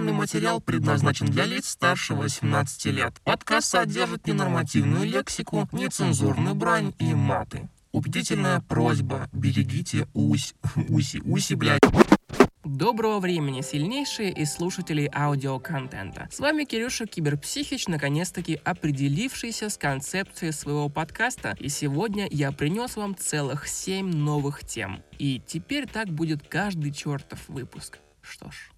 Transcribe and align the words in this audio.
Данный 0.00 0.14
материал 0.14 0.62
предназначен 0.62 1.26
для 1.26 1.44
лиц 1.44 1.68
старше 1.68 2.14
18 2.14 2.86
лет. 2.86 3.20
Подкаст 3.22 3.68
содержит 3.68 4.26
ненормативную 4.26 5.04
лексику, 5.04 5.68
нецензурную 5.72 6.54
брань 6.54 6.94
и 6.98 7.12
маты. 7.12 7.68
Убедительная 7.92 8.62
просьба, 8.62 9.28
берегите 9.34 10.08
усь, 10.14 10.54
уси, 10.88 11.20
уси, 11.22 11.52
блядь. 11.52 11.82
Доброго 12.64 13.20
времени, 13.20 13.60
сильнейшие 13.60 14.32
из 14.32 14.54
слушателей 14.54 15.10
аудиоконтента. 15.14 16.28
С 16.30 16.38
вами 16.40 16.64
Кирюша 16.64 17.04
Киберпсихич, 17.04 17.86
наконец-таки 17.86 18.58
определившийся 18.64 19.68
с 19.68 19.76
концепцией 19.76 20.52
своего 20.52 20.88
подкаста. 20.88 21.54
И 21.60 21.68
сегодня 21.68 22.26
я 22.30 22.52
принес 22.52 22.96
вам 22.96 23.14
целых 23.14 23.68
7 23.68 24.10
новых 24.10 24.66
тем. 24.66 25.02
И 25.18 25.42
теперь 25.46 25.86
так 25.86 26.08
будет 26.08 26.48
каждый 26.48 26.90
чертов 26.90 27.46
выпуск. 27.48 27.98
Что 28.22 28.50
ж. 28.50 28.70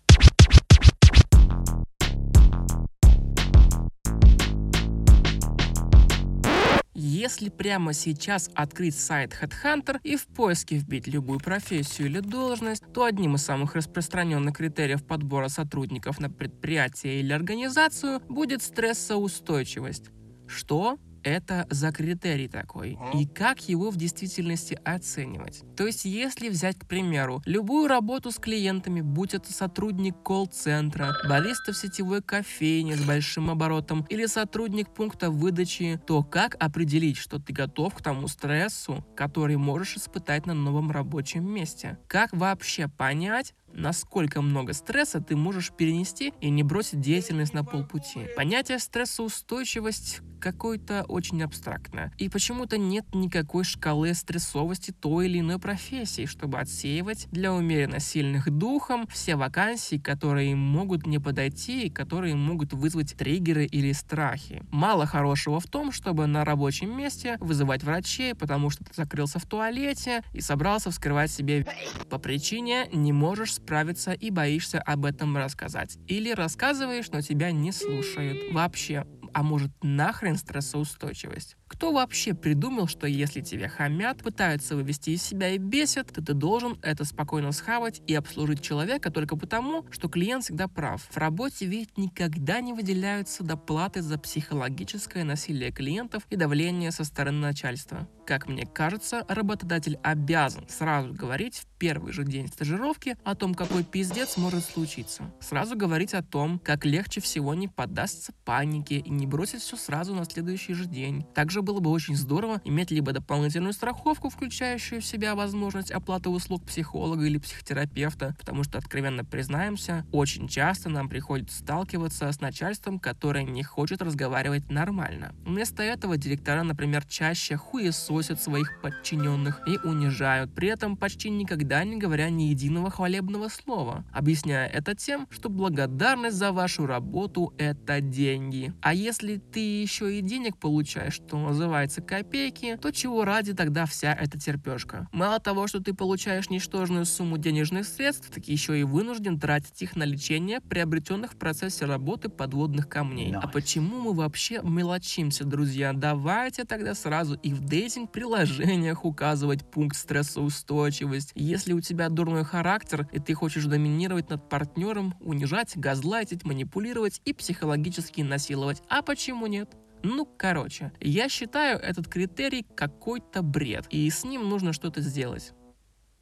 Если 6.94 7.50
прямо 7.50 7.92
сейчас 7.92 8.50
открыть 8.54 8.98
сайт 8.98 9.32
Headhunter 9.40 9.98
и 10.02 10.16
в 10.16 10.26
поиске 10.26 10.76
вбить 10.76 11.06
любую 11.06 11.40
профессию 11.40 12.08
или 12.08 12.20
должность, 12.20 12.82
то 12.92 13.04
одним 13.04 13.36
из 13.36 13.44
самых 13.44 13.74
распространенных 13.74 14.56
критериев 14.56 15.04
подбора 15.06 15.48
сотрудников 15.48 16.20
на 16.20 16.30
предприятие 16.30 17.20
или 17.20 17.32
организацию 17.32 18.20
будет 18.28 18.62
стрессоустойчивость. 18.62 20.10
Что 20.46 20.98
это 21.24 21.66
за 21.70 21.92
критерий 21.92 22.48
такой 22.48 22.98
и 23.14 23.26
как 23.26 23.68
его 23.68 23.90
в 23.90 23.96
действительности 23.96 24.78
оценивать. 24.84 25.62
То 25.76 25.86
есть, 25.86 26.04
если 26.04 26.48
взять, 26.48 26.78
к 26.78 26.86
примеру, 26.86 27.42
любую 27.44 27.88
работу 27.88 28.30
с 28.30 28.36
клиентами, 28.36 29.00
будь 29.00 29.34
это 29.34 29.52
сотрудник 29.52 30.16
колл-центра, 30.22 31.16
бариста 31.28 31.72
в 31.72 31.76
сетевой 31.76 32.22
кофейне 32.22 32.96
с 32.96 33.04
большим 33.04 33.50
оборотом 33.50 34.06
или 34.08 34.26
сотрудник 34.26 34.92
пункта 34.92 35.30
выдачи, 35.30 36.00
то 36.06 36.22
как 36.22 36.56
определить, 36.62 37.16
что 37.16 37.38
ты 37.38 37.52
готов 37.52 37.94
к 37.94 38.02
тому 38.02 38.28
стрессу, 38.28 39.04
который 39.16 39.56
можешь 39.56 39.96
испытать 39.96 40.46
на 40.46 40.54
новом 40.54 40.90
рабочем 40.90 41.48
месте? 41.48 41.98
Как 42.06 42.32
вообще 42.32 42.88
понять, 42.88 43.54
насколько 43.74 44.42
много 44.42 44.72
стресса 44.72 45.20
ты 45.20 45.36
можешь 45.36 45.72
перенести 45.72 46.32
и 46.40 46.50
не 46.50 46.62
бросить 46.62 47.00
деятельность 47.00 47.54
на 47.54 47.64
полпути. 47.64 48.26
Понятие 48.36 48.78
стрессоустойчивость 48.78 50.20
какое-то 50.42 51.04
очень 51.08 51.42
абстрактное. 51.42 52.12
И 52.18 52.28
почему-то 52.28 52.76
нет 52.76 53.06
никакой 53.14 53.64
шкалы 53.64 54.12
стрессовости 54.12 54.90
той 54.90 55.26
или 55.26 55.38
иной 55.38 55.58
профессии, 55.58 56.26
чтобы 56.26 56.58
отсеивать 56.58 57.28
для 57.30 57.54
умеренно 57.54 58.00
сильных 58.00 58.50
духом 58.50 59.06
все 59.06 59.36
вакансии, 59.36 59.96
которые 59.96 60.56
могут 60.56 61.06
не 61.06 61.18
подойти 61.18 61.86
и 61.86 61.90
которые 61.90 62.34
могут 62.34 62.72
вызвать 62.72 63.14
триггеры 63.16 63.64
или 63.64 63.92
страхи. 63.92 64.62
Мало 64.70 65.06
хорошего 65.06 65.60
в 65.60 65.66
том, 65.66 65.92
чтобы 65.92 66.26
на 66.26 66.44
рабочем 66.44 66.96
месте 66.96 67.36
вызывать 67.38 67.84
врачей, 67.84 68.34
потому 68.34 68.70
что 68.70 68.84
ты 68.84 68.92
закрылся 68.94 69.38
в 69.38 69.46
туалете 69.46 70.22
и 70.32 70.40
собрался 70.40 70.90
вскрывать 70.90 71.30
себе 71.30 71.66
по 72.10 72.18
причине 72.18 72.88
не 72.92 73.12
можешь 73.12 73.54
справиться 73.54 74.12
и 74.12 74.30
боишься 74.30 74.80
об 74.80 75.04
этом 75.04 75.36
рассказать. 75.36 75.98
Или 76.08 76.32
рассказываешь, 76.32 77.10
но 77.10 77.20
тебя 77.20 77.52
не 77.52 77.70
слушают. 77.70 78.52
Вообще, 78.52 79.06
а 79.32 79.42
может 79.42 79.70
нахрен 79.82 80.36
стрессоустойчивость? 80.36 81.56
Кто 81.72 81.90
вообще 81.90 82.34
придумал, 82.34 82.86
что 82.86 83.06
если 83.06 83.40
тебе 83.40 83.66
хамят, 83.66 84.18
пытаются 84.18 84.76
вывести 84.76 85.10
из 85.10 85.22
себя 85.22 85.48
и 85.48 85.58
бесят, 85.58 86.08
то 86.08 86.22
ты 86.22 86.34
должен 86.34 86.78
это 86.82 87.06
спокойно 87.06 87.50
схавать 87.50 88.02
и 88.06 88.14
обслужить 88.14 88.60
человека 88.60 89.10
только 89.10 89.38
потому, 89.38 89.86
что 89.90 90.10
клиент 90.10 90.44
всегда 90.44 90.68
прав. 90.68 91.02
В 91.10 91.16
работе 91.16 91.64
ведь 91.64 91.96
никогда 91.96 92.60
не 92.60 92.74
выделяются 92.74 93.42
доплаты 93.42 94.02
за 94.02 94.18
психологическое 94.18 95.24
насилие 95.24 95.72
клиентов 95.72 96.24
и 96.28 96.36
давление 96.36 96.90
со 96.90 97.04
стороны 97.04 97.38
начальства. 97.38 98.06
Как 98.26 98.48
мне 98.48 98.66
кажется, 98.66 99.24
работодатель 99.28 99.98
обязан 100.02 100.68
сразу 100.68 101.12
говорить 101.12 101.56
в 101.56 101.66
первый 101.78 102.12
же 102.12 102.24
день 102.24 102.48
стажировки 102.48 103.16
о 103.24 103.34
том, 103.34 103.54
какой 103.54 103.82
пиздец 103.82 104.36
может 104.36 104.64
случиться. 104.64 105.32
Сразу 105.40 105.76
говорить 105.76 106.14
о 106.14 106.22
том, 106.22 106.60
как 106.60 106.84
легче 106.84 107.20
всего 107.20 107.54
не 107.54 107.66
поддастся 107.66 108.32
панике 108.44 108.98
и 108.98 109.10
не 109.10 109.26
бросить 109.26 109.62
все 109.62 109.76
сразу 109.76 110.14
на 110.14 110.24
следующий 110.24 110.74
же 110.74 110.84
день. 110.84 111.24
Также 111.34 111.61
было 111.62 111.80
бы 111.80 111.90
очень 111.90 112.16
здорово 112.16 112.60
иметь 112.64 112.90
либо 112.90 113.12
дополнительную 113.12 113.72
страховку, 113.72 114.28
включающую 114.28 115.00
в 115.00 115.04
себя 115.04 115.34
возможность 115.34 115.90
оплаты 115.90 116.28
услуг 116.28 116.64
психолога 116.64 117.24
или 117.24 117.38
психотерапевта, 117.38 118.34
потому 118.38 118.64
что, 118.64 118.78
откровенно 118.78 119.24
признаемся, 119.24 120.04
очень 120.12 120.48
часто 120.48 120.88
нам 120.88 121.08
приходится 121.08 121.58
сталкиваться 121.58 122.30
с 122.30 122.40
начальством, 122.40 122.98
которое 122.98 123.44
не 123.44 123.62
хочет 123.62 124.02
разговаривать 124.02 124.70
нормально. 124.70 125.34
Вместо 125.44 125.82
этого 125.82 126.16
директора, 126.16 126.62
например, 126.62 127.04
чаще 127.04 127.56
хуесосят 127.56 128.42
своих 128.42 128.80
подчиненных 128.80 129.62
и 129.66 129.78
унижают, 129.86 130.54
при 130.54 130.68
этом 130.68 130.96
почти 130.96 131.30
никогда 131.30 131.84
не 131.84 131.96
говоря 131.96 132.30
ни 132.30 132.44
единого 132.44 132.90
хвалебного 132.90 133.48
слова, 133.48 134.04
объясняя 134.12 134.66
это 134.66 134.94
тем, 134.94 135.26
что 135.30 135.48
благодарность 135.48 136.36
за 136.36 136.52
вашу 136.52 136.86
работу– 136.86 137.54
это 137.58 138.00
деньги. 138.00 138.72
А 138.80 138.94
если 138.94 139.36
ты 139.36 139.60
еще 139.60 140.18
и 140.18 140.20
денег 140.20 140.56
получаешь, 140.56 141.18
то 141.28 141.51
называется 141.52 142.02
копейки, 142.02 142.78
то 142.80 142.90
чего 142.90 143.24
ради 143.24 143.52
тогда 143.52 143.86
вся 143.86 144.12
эта 144.12 144.38
терпешка? 144.38 145.08
Мало 145.12 145.38
того, 145.38 145.66
что 145.66 145.80
ты 145.80 145.94
получаешь 145.94 146.50
ничтожную 146.50 147.04
сумму 147.04 147.38
денежных 147.38 147.86
средств, 147.86 148.30
так 148.30 148.48
еще 148.48 148.78
и 148.78 148.82
вынужден 148.82 149.38
тратить 149.38 149.80
их 149.82 149.94
на 149.94 150.04
лечение 150.04 150.60
приобретенных 150.60 151.32
в 151.32 151.36
процессе 151.36 151.84
работы 151.84 152.28
подводных 152.28 152.88
камней. 152.88 153.32
Nice. 153.32 153.40
А 153.42 153.48
почему 153.48 154.00
мы 154.00 154.14
вообще 154.14 154.60
мелочимся, 154.62 155.44
друзья? 155.44 155.92
Давайте 155.92 156.64
тогда 156.64 156.94
сразу 156.94 157.34
и 157.34 157.52
в 157.52 157.60
дейтинг-приложениях 157.60 159.04
указывать 159.04 159.64
пункт 159.70 159.96
стрессоустойчивость. 159.96 161.32
Если 161.34 161.72
у 161.74 161.80
тебя 161.80 162.08
дурной 162.08 162.44
характер, 162.44 163.08
и 163.12 163.18
ты 163.18 163.34
хочешь 163.34 163.64
доминировать 163.66 164.30
над 164.30 164.48
партнером, 164.48 165.14
унижать, 165.20 165.76
газлайтить, 165.76 166.44
манипулировать 166.44 167.20
и 167.24 167.32
психологически 167.32 168.22
насиловать. 168.22 168.82
А 168.88 169.02
почему 169.02 169.46
нет? 169.46 169.70
Ну, 170.02 170.26
короче, 170.26 170.92
я 171.00 171.28
считаю 171.28 171.78
этот 171.78 172.08
критерий 172.08 172.66
какой-то 172.74 173.42
бред, 173.42 173.86
и 173.90 174.08
с 174.10 174.24
ним 174.24 174.48
нужно 174.48 174.72
что-то 174.72 175.00
сделать. 175.00 175.52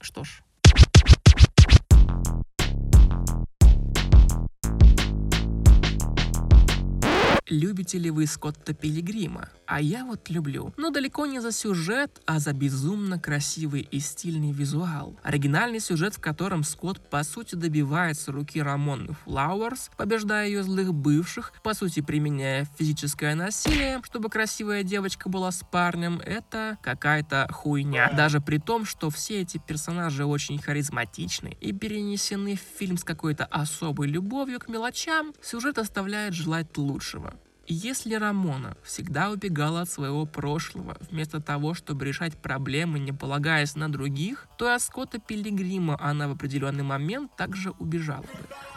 Что 0.00 0.24
ж, 0.24 0.42
любите 7.50 7.98
ли 7.98 8.10
вы 8.10 8.26
Скотта 8.26 8.72
Пилигрима? 8.72 9.48
А 9.66 9.80
я 9.80 10.04
вот 10.04 10.28
люблю. 10.30 10.72
Но 10.76 10.90
далеко 10.90 11.26
не 11.26 11.40
за 11.40 11.52
сюжет, 11.52 12.20
а 12.26 12.38
за 12.38 12.52
безумно 12.52 13.20
красивый 13.20 13.82
и 13.82 14.00
стильный 14.00 14.52
визуал. 14.52 15.16
Оригинальный 15.22 15.78
сюжет, 15.80 16.14
в 16.14 16.20
котором 16.20 16.64
Скотт 16.64 17.08
по 17.08 17.22
сути 17.22 17.54
добивается 17.54 18.32
руки 18.32 18.60
Рамоны 18.60 19.14
Флауэрс, 19.24 19.90
побеждая 19.96 20.48
ее 20.48 20.64
злых 20.64 20.92
бывших, 20.92 21.52
по 21.62 21.74
сути 21.74 22.00
применяя 22.00 22.66
физическое 22.78 23.34
насилие, 23.34 24.00
чтобы 24.04 24.28
красивая 24.28 24.82
девочка 24.82 25.28
была 25.28 25.52
с 25.52 25.62
парнем, 25.70 26.20
это 26.24 26.78
какая-то 26.82 27.48
хуйня. 27.52 28.10
Даже 28.12 28.40
при 28.40 28.58
том, 28.58 28.84
что 28.84 29.10
все 29.10 29.42
эти 29.42 29.58
персонажи 29.58 30.24
очень 30.24 30.58
харизматичны 30.58 31.56
и 31.60 31.72
перенесены 31.72 32.56
в 32.56 32.78
фильм 32.78 32.96
с 32.96 33.04
какой-то 33.04 33.44
особой 33.44 34.08
любовью 34.08 34.58
к 34.58 34.68
мелочам, 34.68 35.32
сюжет 35.42 35.78
оставляет 35.78 36.34
желать 36.34 36.76
лучшего. 36.76 37.34
Если 37.72 38.16
Рамона 38.16 38.76
всегда 38.82 39.30
убегала 39.30 39.82
от 39.82 39.88
своего 39.88 40.26
прошлого, 40.26 40.96
вместо 41.08 41.40
того, 41.40 41.72
чтобы 41.72 42.04
решать 42.04 42.36
проблемы, 42.36 42.98
не 42.98 43.12
полагаясь 43.12 43.76
на 43.76 43.88
других, 43.88 44.48
то 44.58 44.68
и 44.68 44.74
от 44.74 44.82
Скотта 44.82 45.20
Пилигрима 45.20 45.96
она 46.00 46.26
в 46.26 46.32
определенный 46.32 46.82
момент 46.82 47.36
также 47.36 47.70
убежала 47.70 48.22
бы. 48.22 48.28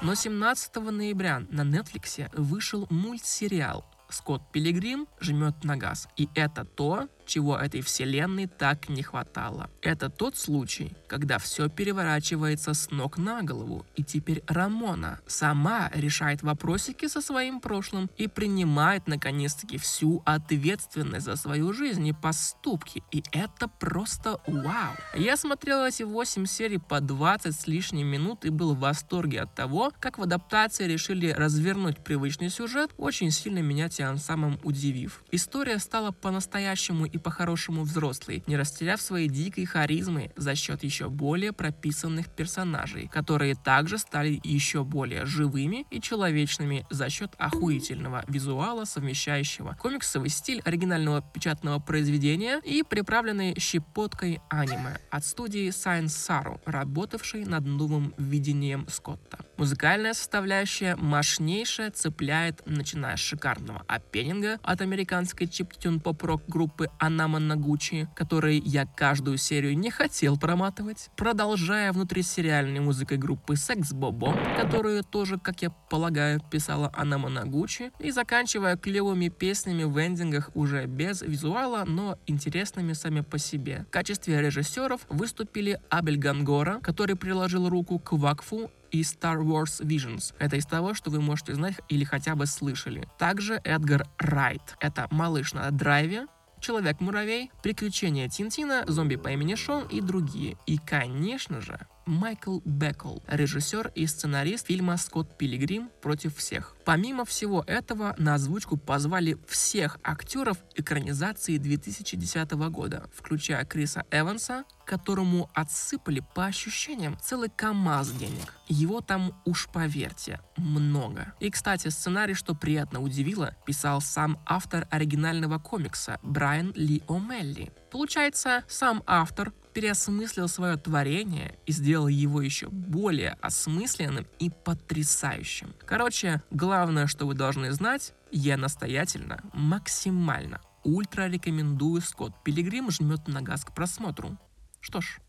Но 0.03 0.13
17 0.13 0.75
ноября 0.75 1.39
на 1.49 1.61
Netflix 1.61 2.29
вышел 2.39 2.85
мультсериал 2.91 3.83
«Скотт 4.09 4.51
Пилигрим 4.51 5.07
жмет 5.19 5.63
на 5.63 5.75
газ». 5.75 6.07
И 6.15 6.29
это 6.35 6.63
то, 6.63 7.07
чего 7.25 7.57
этой 7.57 7.81
вселенной 7.81 8.47
так 8.47 8.89
не 8.89 9.03
хватало. 9.03 9.69
Это 9.81 10.09
тот 10.09 10.37
случай, 10.37 10.95
когда 11.07 11.37
все 11.37 11.69
переворачивается 11.69 12.73
с 12.73 12.91
ног 12.91 13.17
на 13.17 13.43
голову, 13.43 13.85
и 13.95 14.03
теперь 14.03 14.43
Рамона 14.47 15.19
сама 15.27 15.91
решает 15.93 16.43
вопросики 16.43 17.07
со 17.07 17.21
своим 17.21 17.59
прошлым 17.59 18.09
и 18.17 18.27
принимает 18.27 19.07
наконец-таки 19.07 19.77
всю 19.77 20.21
ответственность 20.25 21.25
за 21.25 21.35
свою 21.35 21.73
жизнь 21.73 22.07
и 22.07 22.13
поступки. 22.13 23.03
И 23.11 23.23
это 23.31 23.67
просто 23.67 24.39
вау. 24.47 24.93
Я 25.15 25.37
смотрел 25.37 25.85
эти 25.85 26.03
8 26.03 26.45
серий 26.45 26.77
по 26.77 26.99
20 26.99 27.55
с 27.55 27.67
лишним 27.67 28.07
минут 28.07 28.45
и 28.45 28.49
был 28.49 28.75
в 28.75 28.79
восторге 28.79 29.41
от 29.41 29.55
того, 29.55 29.91
как 29.99 30.17
в 30.17 30.23
адаптации 30.23 30.85
решили 30.85 31.29
развернуть 31.29 32.03
привычный 32.03 32.49
сюжет, 32.49 32.91
очень 32.97 33.31
сильно 33.31 33.59
меня 33.59 33.89
тем 33.89 34.17
самым 34.17 34.59
удивив. 34.63 35.23
История 35.31 35.79
стала 35.79 36.11
по-настоящему 36.11 37.05
и 37.13 37.17
по-хорошему 37.17 37.83
взрослый, 37.83 38.43
не 38.47 38.57
растеряв 38.57 39.01
своей 39.01 39.29
дикой 39.29 39.65
харизмы 39.65 40.31
за 40.35 40.55
счет 40.55 40.83
еще 40.83 41.09
более 41.09 41.53
прописанных 41.53 42.29
персонажей, 42.29 43.07
которые 43.07 43.55
также 43.55 43.97
стали 43.97 44.41
еще 44.43 44.83
более 44.83 45.25
живыми 45.25 45.85
и 45.91 46.01
человечными 46.01 46.85
за 46.89 47.09
счет 47.09 47.31
охуительного 47.37 48.23
визуала, 48.27 48.85
совмещающего 48.85 49.77
комиксовый 49.79 50.29
стиль 50.29 50.61
оригинального 50.65 51.21
печатного 51.21 51.79
произведения 51.79 52.59
и 52.63 52.83
приправленный 52.83 53.55
щепоткой 53.59 54.41
аниме 54.49 54.97
от 55.11 55.25
студии 55.25 55.69
Science 55.69 56.07
Saru, 56.07 56.59
работавшей 56.65 57.45
над 57.45 57.65
новым 57.65 58.13
видением 58.17 58.87
Скотта. 58.89 59.39
Музыкальная 59.57 60.13
составляющая 60.13 60.95
мощнейшая 60.95 61.91
цепляет, 61.91 62.63
начиная 62.65 63.15
с 63.17 63.19
шикарного 63.19 63.83
опенинга 63.87 64.59
от 64.63 64.81
американской 64.81 65.47
чиптюн 65.47 65.99
поп-рок 65.99 66.41
группы 66.47 66.89
Анама 67.03 67.37
Нагучи, 67.39 68.07
который 68.15 68.59
я 68.59 68.85
каждую 68.85 69.37
серию 69.37 69.77
не 69.77 69.91
хотел 69.91 70.37
проматывать, 70.37 71.09
продолжая 71.17 71.91
внутрисериальной 71.91 72.79
музыкой 72.79 73.17
группы 73.17 73.57
Секс 73.57 73.91
Бобо, 73.91 74.33
которую 74.57 75.03
тоже, 75.03 75.37
как 75.37 75.61
я 75.61 75.69
полагаю, 75.69 76.39
писала 76.39 76.89
Анама 76.95 77.27
Нагучи, 77.27 77.91
и 77.99 78.09
заканчивая 78.11 78.77
клевыми 78.77 79.27
песнями 79.27 79.83
в 79.83 79.97
эндингах 79.97 80.49
уже 80.53 80.85
без 80.85 81.21
визуала, 81.21 81.83
но 81.83 82.17
интересными 82.25 82.93
сами 82.93 83.19
по 83.19 83.37
себе. 83.37 83.85
В 83.89 83.91
качестве 83.91 84.39
режиссеров 84.39 85.01
выступили 85.09 85.81
Абель 85.89 86.17
Гангора, 86.17 86.79
который 86.81 87.17
приложил 87.17 87.67
руку 87.67 87.99
к 87.99 88.13
Вакфу 88.13 88.71
и 88.91 89.01
Star 89.01 89.41
Wars 89.41 89.81
Visions. 89.81 90.33
Это 90.39 90.55
из 90.55 90.65
того, 90.65 90.93
что 90.93 91.11
вы 91.11 91.19
можете 91.19 91.53
знать 91.53 91.75
или 91.89 92.05
хотя 92.05 92.35
бы 92.35 92.45
слышали. 92.45 93.09
Также 93.19 93.59
Эдгар 93.65 94.07
Райт. 94.19 94.77
Это 94.79 95.07
«Малыш 95.11 95.53
на 95.53 95.69
драйве», 95.71 96.27
Человек-муравей, 96.63 97.51
Приключения 97.61 98.29
Тинтина, 98.29 98.85
Зомби 98.87 99.17
по 99.17 99.27
имени 99.27 99.55
Шон 99.55 99.85
и 99.89 99.99
другие. 99.99 100.55
И, 100.65 100.77
конечно 100.77 101.59
же, 101.59 101.77
Майкл 102.05 102.59
Бекл, 102.65 103.17
режиссер 103.27 103.91
и 103.95 104.07
сценарист 104.07 104.67
фильма 104.67 104.97
«Скотт 104.97 105.37
Пилигрим 105.37 105.89
против 106.01 106.35
всех». 106.37 106.75
Помимо 106.85 107.23
всего 107.23 107.63
этого, 107.65 108.13
на 108.17 108.35
озвучку 108.35 108.77
позвали 108.77 109.37
всех 109.47 109.99
актеров 110.03 110.57
экранизации 110.75 111.57
2010 111.57 112.51
года, 112.51 113.09
включая 113.13 113.63
Криса 113.65 114.03
Эванса, 114.11 114.65
которому 114.85 115.49
отсыпали 115.53 116.21
по 116.35 116.45
ощущениям 116.45 117.17
целый 117.21 117.49
КАМАЗ 117.49 118.11
денег. 118.11 118.53
Его 118.67 119.01
там, 119.01 119.33
уж 119.45 119.69
поверьте, 119.71 120.41
много. 120.57 121.33
И, 121.39 121.49
кстати, 121.49 121.87
сценарий, 121.87 122.33
что 122.33 122.53
приятно 122.53 123.01
удивило, 123.01 123.55
писал 123.65 124.01
сам 124.01 124.39
автор 124.45 124.87
оригинального 124.89 125.57
комикса 125.57 126.19
Брайан 126.21 126.73
Ли 126.75 127.01
О'Мелли. 127.07 127.71
Получается, 127.91 128.63
сам 128.67 129.03
автор 129.05 129.53
переосмыслил 129.73 130.47
свое 130.47 130.77
творение 130.77 131.57
и 131.65 131.71
сделал 131.71 132.07
его 132.07 132.41
еще 132.41 132.67
более 132.69 133.31
осмысленным 133.41 134.27
и 134.39 134.49
потрясающим. 134.49 135.73
Короче, 135.85 136.41
главное, 136.51 137.07
что 137.07 137.25
вы 137.25 137.33
должны 137.33 137.71
знать, 137.71 138.13
я 138.31 138.57
настоятельно, 138.57 139.41
максимально, 139.53 140.61
ультра 140.83 141.27
рекомендую 141.27 142.01
Скотт 142.01 142.33
Пилигрим 142.43 142.91
жмет 142.91 143.27
на 143.27 143.41
газ 143.41 143.65
к 143.65 143.73
просмотру. 143.73 144.37
Что 144.79 145.01
ж, 145.01 145.19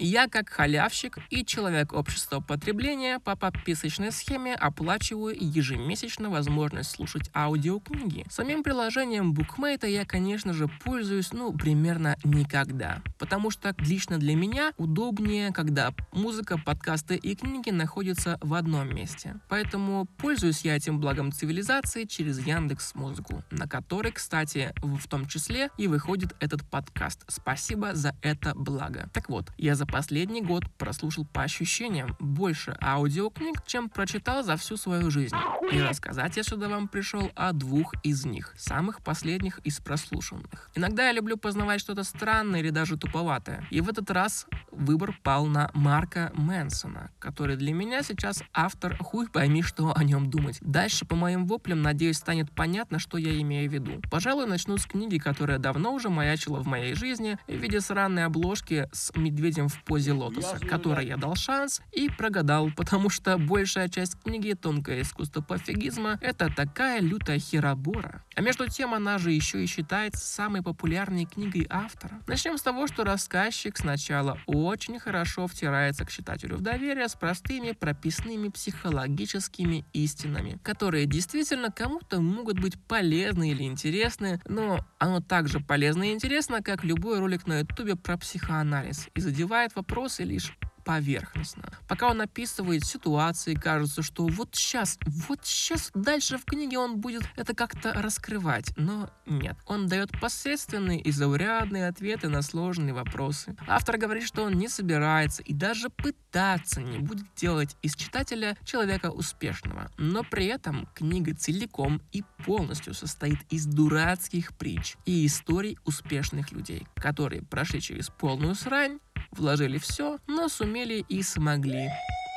Я 0.00 0.28
как 0.28 0.48
халявщик 0.48 1.18
и 1.28 1.44
человек 1.44 1.92
общества 1.92 2.38
потребления 2.38 3.18
по 3.18 3.34
подписочной 3.34 4.12
схеме 4.12 4.54
оплачиваю 4.54 5.36
ежемесячно 5.36 6.30
возможность 6.30 6.92
слушать 6.92 7.30
аудиокниги. 7.34 8.24
Самим 8.30 8.62
приложением 8.62 9.32
Bookmate 9.32 9.90
я, 9.90 10.04
конечно 10.04 10.52
же, 10.52 10.68
пользуюсь, 10.84 11.32
ну, 11.32 11.52
примерно 11.52 12.16
никогда. 12.22 13.02
Потому 13.18 13.50
что 13.50 13.74
лично 13.78 14.18
для 14.18 14.36
меня 14.36 14.72
удобнее, 14.76 15.52
когда 15.52 15.92
музыка, 16.12 16.58
подкасты 16.58 17.16
и 17.16 17.34
книги 17.34 17.70
находятся 17.70 18.38
в 18.40 18.54
одном 18.54 18.94
месте. 18.94 19.40
Поэтому 19.48 20.06
пользуюсь 20.18 20.60
я 20.60 20.76
этим 20.76 21.00
благом 21.00 21.32
цивилизации 21.32 22.04
через 22.04 22.38
Яндекс 22.38 22.94
Музыку, 22.94 23.42
на 23.50 23.66
который, 23.66 24.12
кстати, 24.12 24.72
в 24.80 25.08
том 25.08 25.26
числе 25.26 25.70
и 25.76 25.88
выходит 25.88 26.36
этот 26.38 26.64
подкаст. 26.70 27.24
Спасибо 27.26 27.96
за 27.96 28.14
это 28.22 28.54
благо. 28.54 29.10
Так 29.12 29.28
вот, 29.28 29.50
я 29.58 29.74
за 29.74 29.87
последний 29.90 30.42
год 30.42 30.64
прослушал 30.76 31.24
по 31.24 31.42
ощущениям 31.42 32.16
больше 32.20 32.76
аудиокниг, 32.80 33.64
чем 33.66 33.88
прочитал 33.88 34.42
за 34.42 34.56
всю 34.56 34.76
свою 34.76 35.10
жизнь. 35.10 35.36
И 35.72 35.80
рассказать 35.80 36.36
я 36.36 36.42
сюда 36.42 36.68
вам 36.68 36.88
пришел 36.88 37.30
о 37.34 37.52
двух 37.52 37.94
из 38.02 38.24
них, 38.24 38.54
самых 38.56 39.02
последних 39.02 39.58
из 39.60 39.80
прослушанных. 39.80 40.70
Иногда 40.74 41.06
я 41.06 41.12
люблю 41.12 41.36
познавать 41.36 41.80
что-то 41.80 42.04
странное 42.04 42.60
или 42.60 42.70
даже 42.70 42.96
туповатое. 42.96 43.66
И 43.70 43.80
в 43.80 43.88
этот 43.88 44.10
раз 44.10 44.46
выбор 44.70 45.18
пал 45.22 45.46
на 45.46 45.70
Марка 45.74 46.30
Мэнсона, 46.34 47.10
который 47.18 47.56
для 47.56 47.72
меня 47.72 48.02
сейчас 48.02 48.42
автор 48.52 48.96
хуй 48.98 49.28
пойми, 49.28 49.62
что 49.62 49.92
о 49.96 50.04
нем 50.04 50.30
думать. 50.30 50.58
Дальше 50.60 51.04
по 51.04 51.16
моим 51.16 51.46
воплям, 51.46 51.82
надеюсь, 51.82 52.18
станет 52.18 52.50
понятно, 52.52 52.98
что 52.98 53.18
я 53.18 53.40
имею 53.40 53.70
в 53.70 53.72
виду. 53.72 54.00
Пожалуй, 54.10 54.46
начну 54.46 54.78
с 54.78 54.86
книги, 54.86 55.18
которая 55.18 55.58
давно 55.58 55.92
уже 55.92 56.08
маячила 56.08 56.60
в 56.60 56.66
моей 56.66 56.94
жизни 56.94 57.38
в 57.46 57.54
виде 57.54 57.80
сраной 57.80 58.24
обложки 58.24 58.88
с 58.92 59.14
медведем 59.16 59.68
в 59.68 59.77
позе 59.84 60.12
лотоса, 60.12 60.58
которой 60.58 61.06
я 61.06 61.16
дал 61.16 61.34
шанс 61.36 61.80
и 61.92 62.08
прогадал, 62.08 62.70
потому 62.76 63.10
что 63.10 63.38
большая 63.38 63.88
часть 63.88 64.20
книги 64.22 64.52
«Тонкое 64.52 65.02
искусство 65.02 65.40
пофигизма»— 65.40 66.18
это 66.20 66.52
такая 66.54 67.00
лютая 67.00 67.38
херобора. 67.38 68.22
А 68.34 68.40
между 68.40 68.68
тем 68.68 68.94
она 68.94 69.18
же 69.18 69.32
еще 69.32 69.62
и 69.62 69.66
считается 69.66 70.24
самой 70.24 70.62
популярной 70.62 71.24
книгой 71.24 71.66
автора. 71.68 72.20
Начнем 72.26 72.56
с 72.56 72.62
того, 72.62 72.86
что 72.86 73.04
рассказчик 73.04 73.76
сначала 73.76 74.38
очень 74.46 74.98
хорошо 74.98 75.46
втирается 75.46 76.04
к 76.04 76.10
читателю 76.10 76.56
в 76.56 76.60
доверие 76.60 77.08
с 77.08 77.14
простыми 77.14 77.72
прописными 77.72 78.48
психологическими 78.48 79.84
истинами, 79.92 80.58
которые 80.62 81.06
действительно 81.06 81.70
кому-то 81.70 82.20
могут 82.20 82.60
быть 82.60 82.80
полезны 82.80 83.50
или 83.50 83.64
интересны, 83.64 84.40
но 84.46 84.80
оно 84.98 85.20
также 85.20 85.60
полезно 85.60 86.04
и 86.04 86.12
интересно, 86.12 86.62
как 86.62 86.84
любой 86.84 87.18
ролик 87.18 87.46
на 87.46 87.60
ютубе 87.60 87.96
про 87.96 88.16
психоанализ 88.16 89.08
и 89.14 89.20
задевает 89.20 89.67
вопросы 89.76 90.24
лишь 90.24 90.52
поверхностно. 90.88 91.68
Пока 91.86 92.08
он 92.08 92.22
описывает 92.22 92.82
ситуации, 92.82 93.52
кажется, 93.52 94.02
что 94.02 94.26
вот 94.26 94.54
сейчас, 94.54 94.98
вот 95.04 95.40
сейчас 95.42 95.90
дальше 95.92 96.38
в 96.38 96.46
книге 96.46 96.78
он 96.78 96.98
будет 96.98 97.24
это 97.36 97.54
как-то 97.54 97.92
раскрывать. 97.92 98.72
Но 98.78 99.10
нет, 99.26 99.58
он 99.66 99.86
дает 99.86 100.18
посредственные 100.18 100.98
и 101.02 101.12
заурядные 101.12 101.88
ответы 101.88 102.30
на 102.30 102.40
сложные 102.40 102.94
вопросы. 102.94 103.54
Автор 103.66 103.98
говорит, 103.98 104.26
что 104.26 104.44
он 104.44 104.54
не 104.54 104.66
собирается 104.66 105.42
и 105.42 105.52
даже 105.52 105.90
пытаться 105.90 106.80
не 106.80 107.00
будет 107.00 107.26
делать 107.34 107.76
из 107.82 107.94
читателя 107.94 108.56
человека 108.64 109.10
успешного. 109.10 109.90
Но 109.98 110.24
при 110.24 110.46
этом 110.46 110.88
книга 110.94 111.34
целиком 111.34 112.00
и 112.12 112.24
полностью 112.46 112.94
состоит 112.94 113.40
из 113.50 113.66
дурацких 113.66 114.56
притч 114.56 114.96
и 115.04 115.26
историй 115.26 115.76
успешных 115.84 116.50
людей, 116.50 116.86
которые 116.94 117.42
прошли 117.42 117.82
через 117.82 118.08
полную 118.08 118.54
срань, 118.54 119.00
вложили 119.30 119.78
все, 119.78 120.18
но 120.26 120.48
сумели 120.48 121.04
и 121.08 121.22
смогли. 121.22 121.88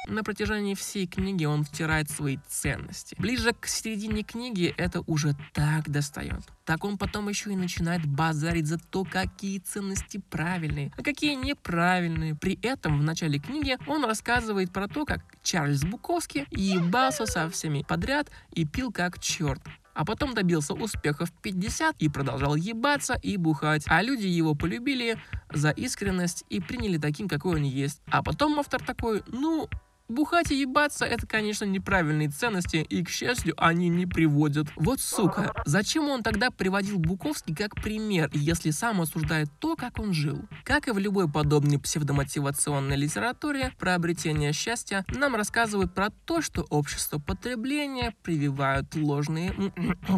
На 0.08 0.24
протяжении 0.24 0.74
всей 0.74 1.06
книги 1.06 1.46
он 1.46 1.64
втирает 1.64 2.10
свои 2.10 2.38
ценности. 2.48 3.16
Ближе 3.20 3.54
к 3.54 3.68
середине 3.68 4.24
книги 4.24 4.74
это 4.78 5.02
уже 5.06 5.36
так 5.54 5.90
достает. 5.90 6.42
Так 6.66 6.84
он 6.84 6.98
потом 6.98 7.30
еще 7.30 7.52
и 7.52 7.56
начинает 7.56 8.06
базарить 8.06 8.66
за 8.66 8.80
то, 8.80 9.06
какие 9.06 9.60
ценности 9.60 10.20
правильные, 10.30 10.92
а 10.98 11.04
какие 11.04 11.36
неправильные. 11.36 12.34
При 12.36 12.58
этом 12.64 13.00
в 13.00 13.04
начале 13.04 13.38
книги 13.38 13.78
он 13.86 14.04
рассказывает 14.04 14.72
про 14.72 14.88
то, 14.88 15.06
как 15.06 15.22
Чарльз 15.44 15.84
Буковский 15.84 16.48
ебался 16.50 17.28
со 17.28 17.48
всеми 17.50 17.84
подряд 17.84 18.30
и 18.54 18.66
пил 18.66 18.92
как 18.92 19.20
черт 19.20 19.62
а 19.94 20.06
потом 20.06 20.34
добился 20.34 20.74
успеха 20.74 21.26
в 21.26 21.32
50 21.42 21.96
и 22.00 22.10
продолжал 22.10 22.56
ебаться 22.56 23.20
и 23.22 23.38
бухать. 23.38 23.84
А 23.88 24.02
люди 24.02 24.28
его 24.28 24.56
полюбили 24.56 25.18
за 25.52 25.70
искренность 25.72 26.44
и 26.50 26.60
приняли 26.60 26.98
таким, 26.98 27.28
какой 27.28 27.56
он 27.56 27.64
есть. 27.64 28.02
А 28.10 28.24
потом 28.24 28.60
автор 28.60 28.82
такой, 28.82 29.24
ну, 29.28 29.70
Бухать 30.12 30.52
и 30.52 30.60
ебаться— 30.60 31.06
это, 31.08 31.26
конечно, 31.26 31.64
неправильные 31.64 32.28
ценности, 32.28 32.86
и, 32.90 33.02
к 33.02 33.10
счастью, 33.10 33.54
они 33.56 33.88
не 33.88 34.06
приводят. 34.06 34.68
Вот 34.76 35.00
сука, 35.00 35.54
зачем 35.66 36.10
он 36.10 36.22
тогда 36.22 36.52
приводил 36.52 37.00
Буковский 37.00 37.56
как 37.56 37.76
пример, 37.76 38.30
если 38.34 38.72
сам 38.72 39.00
осуждает 39.00 39.48
то, 39.60 39.78
как 39.78 40.00
он 40.00 40.12
жил? 40.12 40.42
Как 40.66 40.90
и 40.90 40.92
в 40.92 40.98
любой 40.98 41.30
подобной 41.30 41.80
псевдомотивационной 41.80 42.98
литературе, 42.98 43.72
про 43.80 43.96
обретение 43.96 44.52
счастья 44.52 45.06
нам 45.16 45.34
рассказывают 45.36 45.94
про 45.94 46.10
то, 46.26 46.42
что 46.42 46.64
общество 46.64 47.18
потребления 47.18 48.14
прививают 48.22 48.94
ложные 48.96 49.54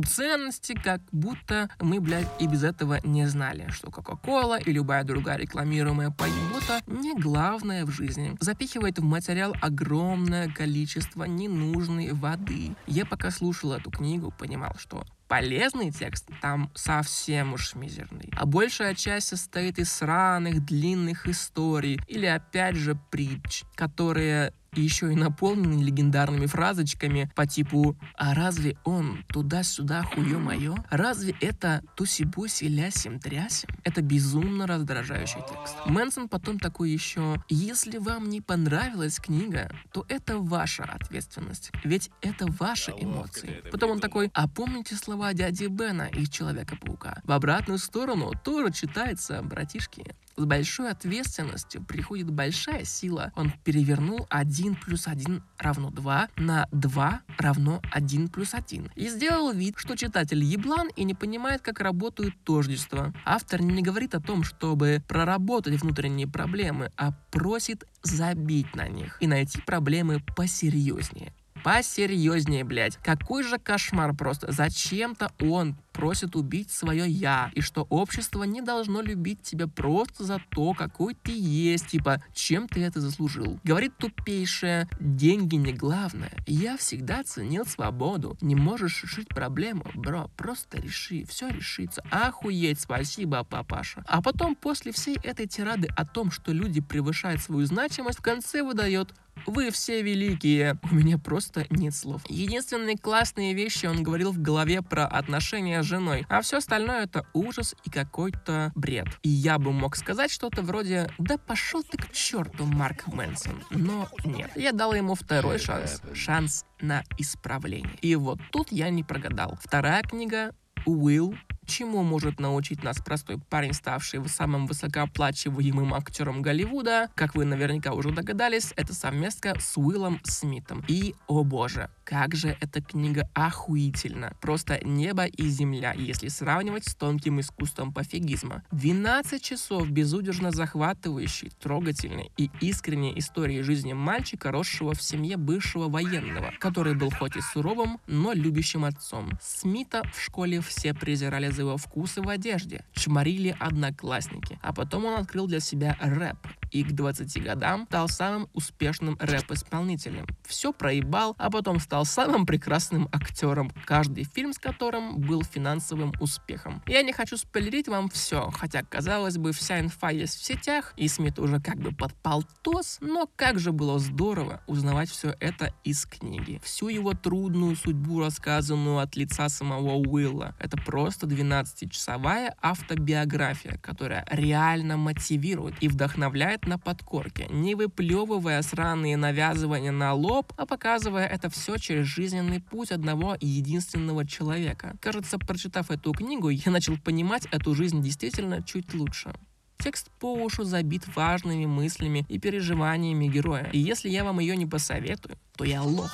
ценности, 0.08 0.74
как 0.74 1.02
будто 1.12 1.70
мы, 1.80 2.02
блядь, 2.02 2.28
и 2.40 2.48
без 2.48 2.64
этого 2.64 2.98
не 3.04 3.28
знали, 3.28 3.68
что 3.70 3.92
Кока-Кола 3.92 4.58
и 4.58 4.72
любая 4.72 5.04
другая 5.04 5.38
рекламируемая 5.38 6.10
поебота 6.10 6.82
не 6.88 7.14
главное 7.14 7.86
в 7.86 7.92
жизни. 7.92 8.36
Запихивает 8.40 8.98
в 8.98 9.04
материал 9.04 9.54
огромное 9.62 9.83
огромное 9.84 10.50
количество 10.50 11.25
ненужной 11.25 12.13
воды. 12.13 12.75
Я 12.88 13.06
пока 13.06 13.32
слушал 13.32 13.74
эту 13.74 13.92
книгу, 13.92 14.34
понимал, 14.38 14.74
что 14.78 15.06
полезный 15.28 15.92
текст 15.92 16.30
там 16.42 16.72
совсем 16.74 17.54
уж 17.54 17.75
мизерный. 17.75 18.30
А 18.36 18.46
большая 18.46 18.96
часть 18.96 19.28
состоит 19.28 19.80
из 19.80 19.92
сраных 19.92 20.66
длинных 20.66 21.28
историй 21.28 22.00
или 22.08 22.25
опять 22.25 22.75
же 22.75 22.98
притч, 23.12 23.63
которые 23.75 24.54
еще 24.82 25.12
и 25.12 25.15
наполнены 25.15 25.82
легендарными 25.84 26.46
фразочками 26.46 27.32
по 27.36 27.46
типу 27.46 27.98
«А 28.15 28.34
разве 28.34 28.77
он 28.84 29.24
туда-сюда 29.27 30.03
хуё 30.03 30.39
моё? 30.39 30.75
Разве 30.89 31.36
это 31.42 31.84
туси-буси 31.96 32.65
лясим-трясим?» 32.65 33.70
Это 33.84 34.01
безумно 34.01 34.68
раздражающий 34.68 35.42
текст. 35.50 35.75
Мэнсон 35.86 36.30
потом 36.30 36.60
такой 36.60 36.92
еще 36.92 37.44
«Если 37.50 37.98
вам 37.98 38.30
не 38.30 38.42
понравилась 38.42 39.20
книга, 39.20 39.72
то 39.92 40.06
это 40.10 40.38
ваша 40.38 40.84
ответственность, 40.84 41.72
ведь 41.84 42.10
это 42.22 42.46
ваши 42.48 42.92
эмоции». 42.92 43.63
Потом 43.72 43.92
он 43.92 44.00
такой 44.00 44.32
«А 44.34 44.48
помните 44.48 44.96
слова 44.96 45.34
дяди 45.34 45.65
Бена 45.65 46.10
из 46.13 46.30
Человека-паука? 46.30 47.22
В 47.24 47.32
обратную 47.32 47.80
сторону 47.80 48.34
тоже 48.44 48.72
читается, 48.72 49.42
братишки». 49.42 50.15
С 50.36 50.46
большой 50.46 50.89
ответственностью 50.89 51.84
приходит 51.84 52.32
большая 52.32 52.86
сила. 52.86 53.32
Он 53.36 53.53
перевернул 53.63 54.25
1 54.63 54.75
плюс 54.75 55.08
1 55.08 55.43
равно 55.58 55.89
2 55.89 56.29
на 56.38 56.67
2 56.72 57.22
равно 57.38 57.82
1 57.91 58.29
плюс 58.29 58.53
1. 58.53 58.91
И 58.96 59.10
сделал 59.10 59.51
вид, 59.51 59.75
что 59.77 59.98
читатель 59.98 60.41
еблан 60.41 60.88
и 60.96 61.03
не 61.03 61.13
понимает, 61.13 61.62
как 61.62 61.82
работают 61.82 62.34
тождества. 62.46 63.13
Автор 63.25 63.62
не 63.62 63.82
говорит 63.82 64.15
о 64.15 64.22
том, 64.22 64.43
чтобы 64.43 65.03
проработать 65.08 65.82
внутренние 65.82 66.27
проблемы, 66.27 66.91
а 66.96 67.12
просит 67.29 67.84
забить 68.03 68.74
на 68.74 68.88
них 68.88 69.17
и 69.20 69.27
найти 69.27 69.60
проблемы 69.62 70.22
посерьезнее 70.36 71.34
посерьезнее, 71.63 72.63
блядь. 72.63 72.98
Какой 72.98 73.43
же 73.43 73.58
кошмар 73.58 74.13
просто. 74.13 74.51
Зачем-то 74.51 75.32
он 75.41 75.75
просит 75.93 76.36
убить 76.36 76.72
свое 76.72 77.08
«я», 77.08 77.51
и 77.53 77.62
что 77.62 77.84
общество 77.89 78.43
не 78.43 78.62
должно 78.62 79.01
любить 79.01 79.43
тебя 79.43 79.67
просто 79.67 80.24
за 80.24 80.41
то, 80.50 80.74
какой 80.74 81.13
ты 81.13 81.32
есть, 81.32 81.89
типа, 81.89 82.22
чем 82.34 82.67
ты 82.67 82.84
это 82.84 83.00
заслужил. 83.00 83.60
Говорит 83.63 83.96
тупейшее, 83.98 84.89
деньги 85.00 85.55
не 85.55 85.72
главное. 85.72 86.34
Я 86.48 86.77
всегда 86.77 87.24
ценил 87.24 87.65
свободу. 87.65 88.36
Не 88.41 88.55
можешь 88.55 89.03
решить 89.03 89.29
проблему, 89.29 89.86
бро, 89.93 90.29
просто 90.36 90.82
реши, 90.82 91.25
все 91.25 91.50
решится. 91.50 92.03
Охуеть, 92.10 92.82
спасибо, 92.82 93.43
папаша. 93.43 94.03
А 94.08 94.22
потом, 94.22 94.55
после 94.55 94.91
всей 94.91 95.17
этой 95.17 95.48
тирады 95.48 95.88
о 95.96 96.05
том, 96.05 96.32
что 96.32 96.51
люди 96.51 96.82
превышают 96.82 97.41
свою 97.41 97.65
значимость, 97.67 98.20
в 98.20 98.24
конце 98.24 98.63
выдает 98.63 99.13
вы 99.46 99.72
все 99.72 100.02
великие. 100.02 100.78
У 100.92 100.96
меня 100.96 101.18
просто 101.18 101.66
нет 101.70 101.96
слов. 101.96 102.22
Единственные 102.28 102.98
классные 102.98 103.54
вещи 103.54 103.86
он 103.86 104.04
говорил 104.04 104.32
в 104.32 104.42
голове 104.42 104.82
про 104.82 105.06
отношения 105.06 105.84
с 105.84 105.86
женой, 105.86 106.25
а 106.30 106.42
все 106.42 106.58
остальное 106.58 107.04
это 107.04 107.25
ужас 107.34 107.75
и 107.84 107.90
какой-то 107.90 108.72
бред. 108.75 109.08
И 109.22 109.30
я 109.30 109.58
бы 109.60 109.72
мог 109.72 109.96
сказать 109.96 110.32
что-то 110.32 110.62
вроде 110.62 111.10
«Да 111.18 111.38
пошел 111.38 111.84
ты 111.84 111.98
к 111.98 112.12
черту, 112.12 112.66
Марк 112.66 113.08
Мэнсон». 113.08 113.63
Но 113.72 114.08
нет. 114.24 114.52
Я 114.56 114.72
дал 114.72 114.94
ему 114.94 115.16
второй 115.16 115.60
шанс. 115.60 116.02
Шанс 116.13 116.66
на 116.82 117.04
исправление. 117.18 117.98
И 118.02 118.16
вот 118.16 118.40
тут 118.52 118.72
я 118.72 118.90
не 118.90 119.04
прогадал. 119.04 119.58
Вторая 119.62 120.04
книга 120.04 120.54
Уилл 120.86 121.36
Чему 121.65 122.03
может 122.03 122.39
научить 122.39 122.84
нас 122.84 122.98
простой 122.98 123.39
парень, 123.39 123.74
ставший 123.74 124.27
самым 124.27 124.67
высокооплачиваемым 124.67 125.93
актером 125.93 126.41
Голливуда? 126.41 127.10
Как 127.15 127.36
вы 127.36 127.46
наверняка 127.46 127.93
уже 127.93 128.12
догадались, 128.12 128.74
это 128.75 128.93
совместка 128.93 129.55
с 129.60 129.77
Уиллом 129.77 130.20
Смитом. 130.24 130.84
И, 130.88 131.15
о 131.27 131.43
боже, 131.43 131.89
как 132.03 132.36
же 132.36 132.57
эта 132.60 132.81
книга 132.81 133.29
охуительна. 133.33 134.33
Просто 134.41 134.79
небо 134.86 135.25
и 135.25 135.48
земля, 135.48 135.93
если 135.93 136.27
сравнивать 136.27 136.88
с 136.88 136.95
тонким 136.95 137.39
искусством 137.39 137.93
пофигизма. 137.93 138.63
12 138.72 139.41
часов 139.41 139.89
безудержно 139.89 140.51
захватывающей, 140.51 141.51
трогательной 141.62 142.31
и 142.38 142.50
искренней 142.62 143.17
истории 143.17 143.62
жизни 143.62 143.93
мальчика, 143.93 144.51
росшего 144.51 144.93
в 144.93 145.01
семье 145.01 145.38
бывшего 145.38 145.89
военного, 145.89 146.51
который 146.60 146.95
был 146.95 147.12
хоть 147.12 147.36
и 147.36 147.41
суровым, 147.41 148.00
но 148.07 148.33
любящим 148.33 148.86
отцом. 148.86 149.31
Смита 149.41 150.03
в 150.13 150.22
школе 150.22 150.62
все 150.62 150.93
презирали 150.93 151.50
за 151.50 151.62
его 151.62 151.77
вкусы 151.77 152.22
в 152.22 152.29
одежде, 152.29 152.86
чморили 152.93 153.55
одноклассники. 153.60 154.60
А 154.62 154.74
потом 154.74 155.05
он 155.05 155.19
открыл 155.19 155.48
для 155.48 155.60
себя 155.60 155.98
рэп 156.00 156.38
и 156.72 156.83
к 156.83 156.91
20 156.91 157.43
годам 157.43 157.86
стал 157.88 158.10
самым 158.10 158.50
успешным 158.53 159.15
рэп-исполнителем. 159.19 160.25
Все 160.43 160.74
проебал, 160.74 161.36
а 161.38 161.50
потом 161.50 161.79
стал 161.79 161.93
самым 162.02 162.48
прекрасным 162.48 163.08
актером, 163.12 163.72
каждый 163.86 164.24
фильм 164.24 164.54
с 164.54 164.58
которым 164.58 165.20
был 165.20 165.44
финансовым 165.44 166.14
успехом. 166.20 166.82
Я 166.88 167.04
не 167.04 167.14
хочу 167.14 167.38
спойлерить 167.38 167.88
вам 167.88 168.10
все, 168.10 168.50
хотя, 168.52 168.82
казалось 168.84 169.38
бы, 169.38 169.54
вся 169.54 169.80
инфа 169.80 170.10
есть 170.10 170.40
в 170.40 170.44
сетях, 170.44 170.94
и 170.98 171.08
Смит 171.08 171.38
уже 171.38 171.60
как 171.60 171.78
бы 171.78 171.92
под 171.92 172.14
полтос, 172.16 172.98
но 173.02 173.30
как 173.36 173.60
же 173.60 173.72
было 173.72 174.00
здорово 174.00 174.62
узнавать 174.66 175.10
все 175.10 175.36
это 175.40 175.74
из 175.84 176.06
книги. 176.06 176.60
Всю 176.64 176.88
его 176.88 177.14
трудную 177.14 177.76
судьбу, 177.76 178.20
рассказанную 178.20 178.98
от 178.98 179.16
лица 179.16 179.48
самого 179.50 179.96
Уилла. 179.98 180.56
Это 180.60 180.78
просто 180.78 181.28
12-часовая 181.28 182.56
автобиография, 182.62 183.78
которая 183.78 184.26
реально 184.32 184.98
мотивирует 184.98 185.76
и 185.82 185.88
вдохновляет 185.88 186.66
на 186.66 186.80
подкорке, 186.80 187.48
не 187.50 187.76
выплевывая 187.76 188.62
сраные 188.62 189.18
навязывания 189.18 189.92
на 189.92 190.14
лоб, 190.14 190.52
а 190.58 190.66
показывая 190.66 191.28
это 191.28 191.50
все 191.50 191.78
через 191.84 192.06
жизненный 192.06 192.62
путь 192.62 192.92
одного 192.92 193.36
единственного 193.40 194.25
человека. 194.25 194.96
Кажется, 195.02 195.38
прочитав 195.38 195.92
эту 195.92 196.13
книгу, 196.13 196.50
я 196.50 196.72
начал 196.72 196.98
понимать 196.98 197.46
эту 197.52 197.75
жизнь 197.75 198.02
действительно 198.02 198.63
чуть 198.63 198.94
лучше. 198.94 199.34
Текст 199.78 200.10
по 200.20 200.34
уши 200.34 200.63
забит 200.63 201.04
важными 201.13 201.66
мыслями 201.66 202.25
и 202.30 202.40
переживаниями 202.40 203.28
героя. 203.28 203.70
И 203.74 203.80
если 203.80 204.10
я 204.10 204.24
вам 204.24 204.40
ее 204.40 204.56
не 204.56 204.66
посоветую, 204.66 205.38
то 205.58 205.66
я 205.66 205.84
лох. 205.84 206.12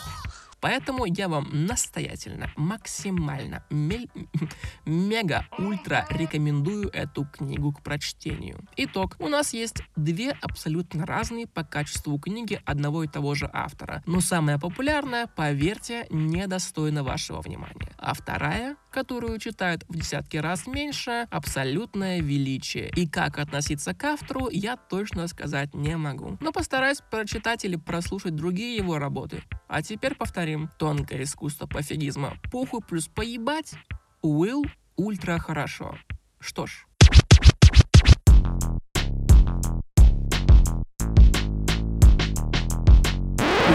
Поэтому 0.61 1.05
я 1.05 1.27
вам 1.27 1.47
настоятельно, 1.51 2.51
максимально, 2.55 3.63
мега-ультра 4.85 6.05
рекомендую 6.09 6.89
эту 6.89 7.25
книгу 7.25 7.71
к 7.71 7.81
прочтению. 7.81 8.59
Итог. 8.75 9.15
У 9.19 9.27
нас 9.27 9.53
есть 9.53 9.81
две 9.95 10.31
абсолютно 10.41 11.05
разные 11.05 11.47
по 11.47 11.63
качеству 11.63 12.17
книги 12.19 12.61
одного 12.65 13.03
и 13.03 13.07
того 13.07 13.35
же 13.35 13.49
автора. 13.51 14.03
Но 14.05 14.19
самая 14.21 14.57
популярная, 14.57 15.27
поверьте, 15.27 16.07
недостойна 16.09 17.03
вашего 17.03 17.41
внимания. 17.41 17.93
А 17.97 18.13
вторая, 18.13 18.75
которую 18.91 19.39
читают 19.39 19.85
в 19.87 19.97
десятки 19.97 20.37
раз 20.37 20.67
меньше, 20.67 21.27
абсолютное 21.29 22.21
величие. 22.21 22.89
И 22.95 23.07
как 23.07 23.39
относиться 23.39 23.93
к 23.93 24.03
автору, 24.03 24.49
я 24.49 24.77
точно 24.77 25.27
сказать 25.27 25.73
не 25.73 25.95
могу. 25.97 26.37
Но 26.41 26.51
постараюсь 26.51 27.01
прочитать 27.01 27.65
или 27.65 27.75
прослушать 27.75 28.35
другие 28.35 28.75
его 28.75 28.97
работы. 28.97 29.43
А 29.67 29.81
теперь 29.83 30.15
повторим. 30.49 30.69
Тонкое 30.77 31.23
искусство 31.23 31.67
пофигизма. 31.67 32.37
Похуй 32.51 32.81
плюс 32.81 33.07
поебать. 33.07 33.73
Уилл 34.21 34.65
ультра 34.95 35.37
хорошо. 35.37 35.97
Что 36.39 36.65
ж, 36.65 36.85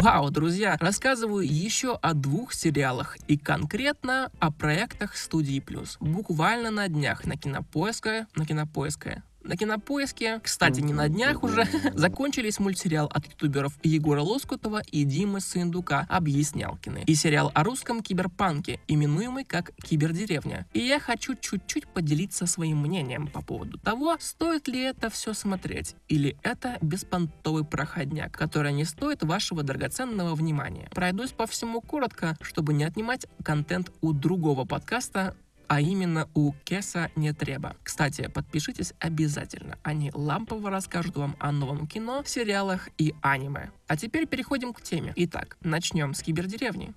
Вау, 0.03 0.31
друзья, 0.31 0.77
рассказываю 0.81 1.47
еще 1.47 1.97
о 2.03 2.13
двух 2.15 2.53
сериалах 2.53 3.17
и 3.29 3.39
конкретно 3.39 4.31
о 4.39 4.51
проектах 4.51 5.17
студии 5.17 5.61
Плюс. 5.61 5.97
Буквально 6.01 6.71
на 6.71 6.89
днях 6.89 7.25
на 7.25 7.37
Кинопоиске, 7.37 8.27
на 8.35 8.45
Кинопоиске, 8.45 9.23
на 9.45 9.57
кинопоиске, 9.57 10.41
кстати, 10.43 10.81
не 10.81 10.93
на 10.93 11.09
днях 11.09 11.43
уже, 11.43 11.67
закончились 11.95 12.59
мультсериал 12.59 13.07
от 13.07 13.27
ютуберов 13.27 13.79
Егора 13.83 14.23
Лоскутова 14.23 14.83
и 14.91 15.05
Димы 15.05 15.41
Сындука 15.41 16.07
«Объяснялкины» 16.09 17.05
и 17.07 17.15
сериал 17.15 17.53
о 17.55 17.63
русском 17.63 18.03
киберпанке, 18.03 18.81
именуемый 18.89 19.45
как 19.45 19.73
«Кибердеревня». 19.77 20.67
И 20.73 20.81
я 20.81 20.99
хочу 20.99 21.35
чуть-чуть 21.35 21.87
поделиться 21.87 22.47
своим 22.47 22.79
мнением 22.79 23.29
по 23.29 23.43
поводу 23.43 23.79
того, 23.79 24.17
стоит 24.19 24.69
ли 24.69 24.81
это 24.81 25.11
все 25.11 25.35
смотреть, 25.35 25.95
или 26.09 26.37
это 26.43 26.79
беспонтовый 26.81 27.65
проходняк, 27.65 28.33
который 28.33 28.73
не 28.73 28.85
стоит 28.85 29.23
вашего 29.23 29.63
драгоценного 29.63 30.35
внимания. 30.35 30.89
Пройдусь 30.95 31.33
по 31.33 31.47
всему 31.47 31.81
коротко, 31.81 32.37
чтобы 32.41 32.73
не 32.73 32.85
отнимать 32.85 33.27
контент 33.43 33.91
у 34.01 34.13
другого 34.13 34.65
подкаста 34.65 35.37
а 35.69 35.81
именно 35.81 36.29
у 36.35 36.53
Кеса 36.65 37.11
не 37.17 37.33
треба. 37.33 37.77
Кстати, 37.83 38.29
подпишитесь 38.29 38.95
обязательно. 38.99 39.79
Они 39.83 40.11
лампово 40.15 40.71
расскажут 40.71 41.17
вам 41.17 41.37
о 41.39 41.53
новом 41.53 41.87
кино, 41.87 42.23
сериалах 42.27 42.89
и 42.99 43.15
аниме. 43.23 43.71
А 43.87 43.97
теперь 43.97 44.27
переходим 44.27 44.73
к 44.73 44.83
теме. 44.83 45.13
Итак, 45.17 45.57
начнем 45.63 46.15
с 46.15 46.23
кибердеревни. 46.23 46.95